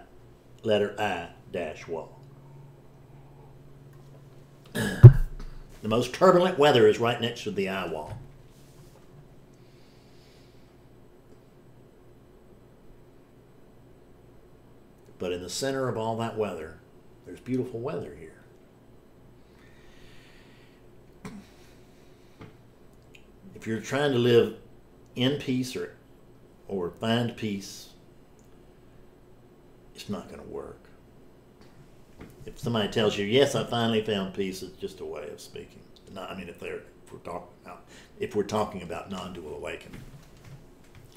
letter 0.62 0.94
I 0.98 1.28
dash 1.52 1.86
wall. 1.86 2.20
the 4.72 5.12
most 5.82 6.12
turbulent 6.12 6.58
weather 6.58 6.88
is 6.88 6.98
right 6.98 7.20
next 7.20 7.44
to 7.44 7.50
the 7.50 7.68
eye 7.68 7.86
wall. 7.86 8.18
But 15.18 15.32
in 15.32 15.42
the 15.42 15.48
center 15.48 15.88
of 15.88 15.96
all 15.96 16.16
that 16.18 16.36
weather, 16.36 16.80
there's 17.24 17.40
beautiful 17.40 17.80
weather 17.80 18.14
here. 18.18 18.33
If 23.64 23.68
you're 23.68 23.80
trying 23.80 24.12
to 24.12 24.18
live 24.18 24.58
in 25.16 25.38
peace 25.38 25.74
or 25.74 25.94
or 26.68 26.90
find 26.90 27.34
peace, 27.34 27.88
it's 29.94 30.10
not 30.10 30.28
going 30.28 30.42
to 30.42 30.46
work. 30.46 30.90
If 32.44 32.58
somebody 32.58 32.90
tells 32.90 33.16
you, 33.16 33.24
"Yes, 33.24 33.54
I 33.54 33.64
finally 33.64 34.04
found 34.04 34.34
peace," 34.34 34.62
it's 34.62 34.78
just 34.78 35.00
a 35.00 35.06
way 35.06 35.30
of 35.30 35.40
speaking. 35.40 35.80
Not, 36.12 36.30
I 36.30 36.36
mean, 36.36 36.50
if 36.50 36.60
they're 36.60 36.82
if 37.06 37.10
we're 37.10 37.20
talking 37.20 37.48
about 37.64 37.86
if 38.20 38.36
we're 38.36 38.42
talking 38.42 38.82
about 38.82 39.10
non-dual 39.10 39.56
awakening, 39.56 40.02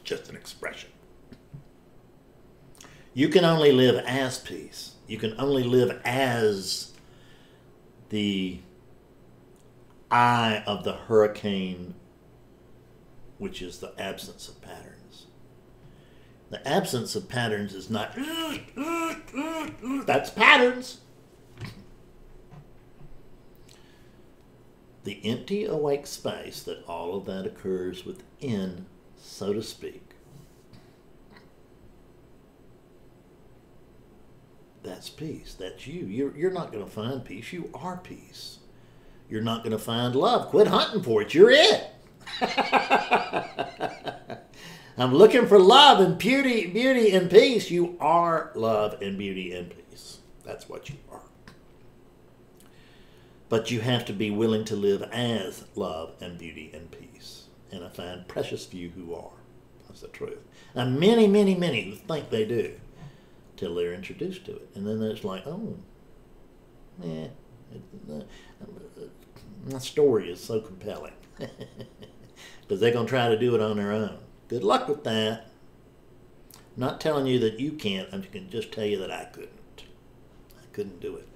just 0.05 0.29
an 0.29 0.37
expression. 0.37 0.91
You 3.13 3.27
can 3.27 3.43
only 3.43 3.73
live 3.73 3.97
as 4.05 4.39
peace. 4.39 4.95
You 5.05 5.17
can 5.17 5.35
only 5.37 5.63
live 5.63 5.99
as 6.05 6.93
the 8.07 8.59
eye 10.09 10.63
of 10.65 10.85
the 10.85 10.93
hurricane, 10.93 11.95
which 13.37 13.61
is 13.61 13.79
the 13.79 13.93
absence 13.99 14.47
of 14.47 14.61
patterns. 14.61 15.27
The 16.49 16.65
absence 16.67 17.15
of 17.15 17.27
patterns 17.27 17.73
is 17.73 17.89
not, 17.89 18.17
that's 20.05 20.29
patterns. 20.29 20.99
The 25.03 25.21
empty 25.23 25.65
awake 25.65 26.07
space 26.07 26.61
that 26.63 26.83
all 26.85 27.15
of 27.15 27.25
that 27.25 27.45
occurs 27.45 28.05
within, 28.05 28.85
so 29.17 29.53
to 29.53 29.61
speak, 29.63 30.07
that's 34.83 35.09
peace. 35.09 35.53
That's 35.53 35.85
you. 35.85 36.05
You're, 36.05 36.35
you're 36.35 36.51
not 36.51 36.71
going 36.71 36.83
to 36.83 36.89
find 36.89 37.23
peace. 37.23 37.51
You 37.51 37.69
are 37.73 37.97
peace. 37.97 38.59
You're 39.29 39.41
not 39.41 39.63
going 39.63 39.71
to 39.71 39.79
find 39.79 40.15
love. 40.15 40.47
Quit 40.47 40.67
hunting 40.67 41.03
for 41.03 41.21
it. 41.21 41.33
You're 41.33 41.51
it. 41.51 41.87
I'm 44.99 45.13
looking 45.13 45.45
for 45.47 45.59
love 45.59 45.99
and 45.99 46.17
beauty, 46.17 46.65
beauty 46.67 47.11
and 47.11 47.29
peace. 47.29 47.69
You 47.69 47.95
are 47.99 48.51
love 48.55 48.99
and 49.01 49.17
beauty 49.17 49.53
and 49.53 49.69
peace. 49.69 50.19
That's 50.43 50.67
what 50.67 50.89
you 50.89 50.95
are. 51.11 51.21
But 53.49 53.69
you 53.69 53.81
have 53.81 54.05
to 54.05 54.13
be 54.13 54.31
willing 54.31 54.65
to 54.65 54.75
live 54.75 55.03
as 55.03 55.65
love 55.75 56.15
and 56.19 56.37
beauty 56.37 56.71
and 56.73 56.89
peace. 56.91 57.45
And 57.71 57.83
I 57.83 57.89
find 57.89 58.27
precious 58.27 58.65
few 58.65 58.89
who 58.89 59.13
are. 59.13 59.31
That's 59.87 60.01
the 60.01 60.07
truth. 60.07 60.39
And 60.73 60.99
many, 60.99 61.27
many, 61.27 61.53
many 61.55 61.83
who 61.83 61.95
think 61.95 62.29
they 62.29 62.45
do 62.45 62.73
till 63.55 63.75
they're 63.75 63.93
introduced 63.93 64.45
to 64.45 64.55
it. 64.55 64.69
And 64.75 64.87
then 64.87 65.01
it's 65.03 65.23
like, 65.23 65.45
oh, 65.45 65.77
yeah, 67.03 67.27
uh, 68.11 68.21
my 69.71 69.79
story 69.79 70.31
is 70.31 70.43
so 70.43 70.59
compelling. 70.59 71.13
Because 72.67 72.81
they're 72.81 72.91
going 72.91 73.05
to 73.05 73.09
try 73.09 73.29
to 73.29 73.39
do 73.39 73.55
it 73.55 73.61
on 73.61 73.77
their 73.77 73.93
own. 73.93 74.17
Good 74.49 74.63
luck 74.63 74.87
with 74.87 75.03
that. 75.05 75.49
I'm 76.53 76.61
not 76.75 76.99
telling 76.99 77.25
you 77.27 77.39
that 77.39 77.59
you 77.59 77.71
can't. 77.71 78.13
I 78.13 78.19
can 78.19 78.49
just 78.49 78.71
tell 78.71 78.85
you 78.85 78.97
that 78.99 79.11
I 79.11 79.25
couldn't. 79.25 79.83
I 80.61 80.65
couldn't 80.73 80.99
do 80.99 81.15
it. 81.15 81.27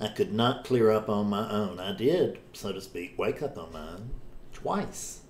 I 0.00 0.08
could 0.08 0.32
not 0.32 0.64
clear 0.64 0.90
up 0.90 1.08
on 1.08 1.28
my 1.28 1.50
own. 1.50 1.80
I 1.80 1.92
did, 1.92 2.38
so 2.52 2.72
to 2.72 2.80
speak, 2.80 3.18
wake 3.18 3.42
up 3.42 3.58
on 3.58 3.72
mine 3.72 4.10
twice. 4.52 5.20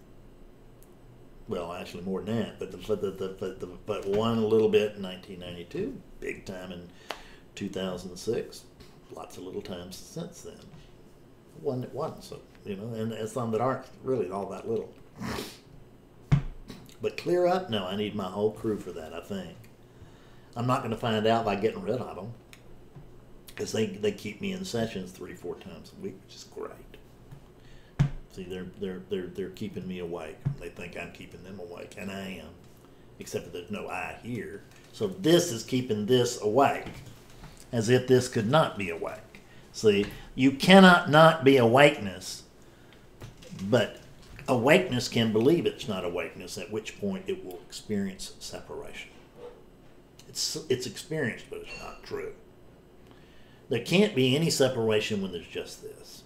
well, 1.49 1.73
actually 1.73 2.03
more 2.03 2.21
than 2.23 2.37
that, 2.37 2.59
but 2.59 2.71
the, 2.71 2.77
but 2.79 3.01
the, 3.01 3.11
the, 3.11 3.37
but 3.41 3.61
the, 3.61 3.67
but 3.87 4.07
one 4.07 4.43
little 4.43 4.69
bit 4.69 4.97
in 4.97 5.03
1992, 5.03 5.99
big 6.21 6.45
time 6.45 6.73
in 6.73 6.89
2006, 7.55 8.65
lots 9.15 9.37
of 9.39 9.45
little 9.45 9.63
times 9.63 9.97
since 9.97 10.43
then. 10.43 10.55
One 11.63 11.81
that 11.81 11.95
wasn't 11.95 12.25
so, 12.25 12.41
you 12.65 12.77
know, 12.77 12.95
and, 12.95 13.13
and 13.13 13.29
some 13.29 13.51
that 13.53 13.61
aren't 13.61 13.87
really 14.03 14.31
all 14.31 14.47
that 14.47 14.69
little. 14.69 14.93
But 17.01 17.17
clear 17.17 17.47
up, 17.47 17.71
no, 17.71 17.87
I 17.87 17.97
need 17.97 18.15
my 18.15 18.29
whole 18.29 18.53
crew 18.53 18.79
for 18.79 18.93
that. 18.93 19.15
I 19.15 19.21
think. 19.21 19.57
I'm 20.57 20.67
not 20.67 20.81
going 20.81 20.91
to 20.91 20.97
find 20.97 21.27
out 21.27 21.45
by 21.45 21.55
getting 21.55 21.83
rid 21.83 22.01
of 22.01 22.17
them 22.17 22.33
because 23.47 23.73
they 23.73 23.87
they 23.87 24.13
keep 24.13 24.41
me 24.41 24.53
in 24.53 24.65
sessions 24.65 25.13
three 25.13 25.35
four 25.35 25.55
times 25.57 25.93
a 25.97 26.03
week, 26.03 26.17
which 26.25 26.35
is 26.35 26.45
great. 26.45 26.73
See, 28.33 28.45
they're 28.45 28.67
they're 28.81 29.03
they're 29.09 29.27
they're 29.27 29.51
keeping 29.51 29.87
me 29.87 29.99
awake. 29.99 30.37
They 30.61 30.69
think 30.69 30.97
I'm 30.97 31.13
keeping 31.13 31.43
them 31.43 31.61
awake, 31.61 31.95
and 31.99 32.11
I 32.11 32.41
am, 32.43 32.51
except 33.19 33.45
that 33.47 33.53
there's 33.53 33.71
no 33.71 33.89
I 33.89 34.17
here. 34.23 34.63
So 34.93 35.09
this 35.09 35.53
is 35.53 35.63
keeping 35.63 36.07
this 36.07 36.41
awake, 36.41 36.87
as 37.73 37.89
if 37.89 38.07
this 38.07 38.29
could 38.29 38.51
not 38.51 38.79
be 38.79 38.91
awake. 38.91 39.43
See, 39.73 40.07
you 40.35 40.53
cannot 40.53 41.11
not 41.11 41.45
be 41.45 41.57
awakeness, 41.57 42.45
but 43.65 44.01
awakeness 44.47 45.09
can 45.09 45.33
believe 45.33 45.67
it's 45.67 45.89
not 45.89 46.05
awakeness, 46.05 46.59
at 46.59 46.71
which 46.71 47.01
point 47.01 47.25
it 47.27 47.45
will 47.45 47.61
experience 47.67 48.33
separation. 48.39 49.11
It's 50.29 50.57
it's 50.69 50.87
experienced, 50.87 51.47
but 51.51 51.61
it's 51.61 51.81
not 51.81 52.03
true. 52.03 52.33
There 53.69 53.83
can't 53.83 54.15
be 54.15 54.35
any 54.35 54.51
separation 54.51 55.21
when 55.21 55.33
there's 55.33 55.47
just 55.47 55.83
this. 55.83 56.23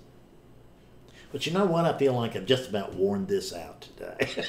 But 1.32 1.46
you 1.46 1.52
know 1.52 1.64
what? 1.64 1.86
I 1.86 1.96
feel 1.96 2.12
like 2.12 2.36
I've 2.36 2.46
just 2.46 2.68
about 2.68 2.94
worn 2.94 3.26
this 3.26 3.54
out 3.54 3.80
today. 3.80 4.16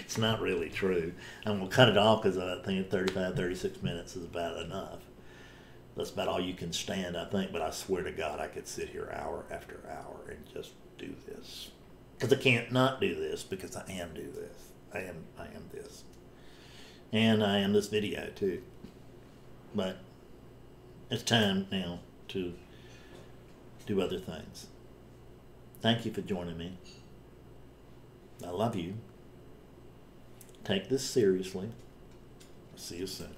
it's 0.00 0.16
not 0.16 0.40
really 0.40 0.70
true. 0.70 1.12
I'm 1.44 1.58
going 1.58 1.68
to 1.68 1.74
cut 1.74 1.88
it 1.88 1.98
off 1.98 2.22
because 2.22 2.38
I 2.38 2.62
think 2.62 2.88
35, 2.88 3.34
36 3.34 3.82
minutes 3.82 4.16
is 4.16 4.24
about 4.24 4.58
enough. 4.58 5.00
That's 5.96 6.10
about 6.10 6.28
all 6.28 6.40
you 6.40 6.54
can 6.54 6.72
stand, 6.72 7.16
I 7.16 7.24
think. 7.24 7.52
But 7.52 7.62
I 7.62 7.70
swear 7.70 8.02
to 8.02 8.10
God, 8.10 8.40
I 8.40 8.48
could 8.48 8.66
sit 8.66 8.88
here 8.88 9.12
hour 9.14 9.44
after 9.50 9.80
hour 9.88 10.28
and 10.28 10.44
just 10.52 10.72
do 10.98 11.14
this. 11.26 11.70
Because 12.18 12.32
I 12.32 12.40
can't 12.40 12.72
not 12.72 13.00
do 13.00 13.14
this 13.14 13.42
because 13.42 13.76
I 13.76 13.84
am 13.90 14.14
do 14.14 14.30
this. 14.30 14.70
I 14.92 15.00
am 15.00 15.24
I 15.38 15.44
am 15.44 15.68
this. 15.72 16.04
And 17.12 17.44
I 17.44 17.58
am 17.58 17.72
this 17.72 17.88
video 17.88 18.30
too. 18.34 18.62
But 19.74 19.98
it's 21.10 21.22
time 21.22 21.66
now 21.70 22.00
to 22.28 22.54
do 23.86 24.00
other 24.00 24.18
things. 24.18 24.66
Thank 25.80 26.06
you 26.06 26.12
for 26.12 26.22
joining 26.22 26.56
me. 26.56 26.78
I 28.44 28.50
love 28.50 28.74
you. 28.74 28.94
Take 30.64 30.88
this 30.88 31.04
seriously. 31.04 31.70
See 32.76 32.96
you 32.96 33.06
soon. 33.06 33.34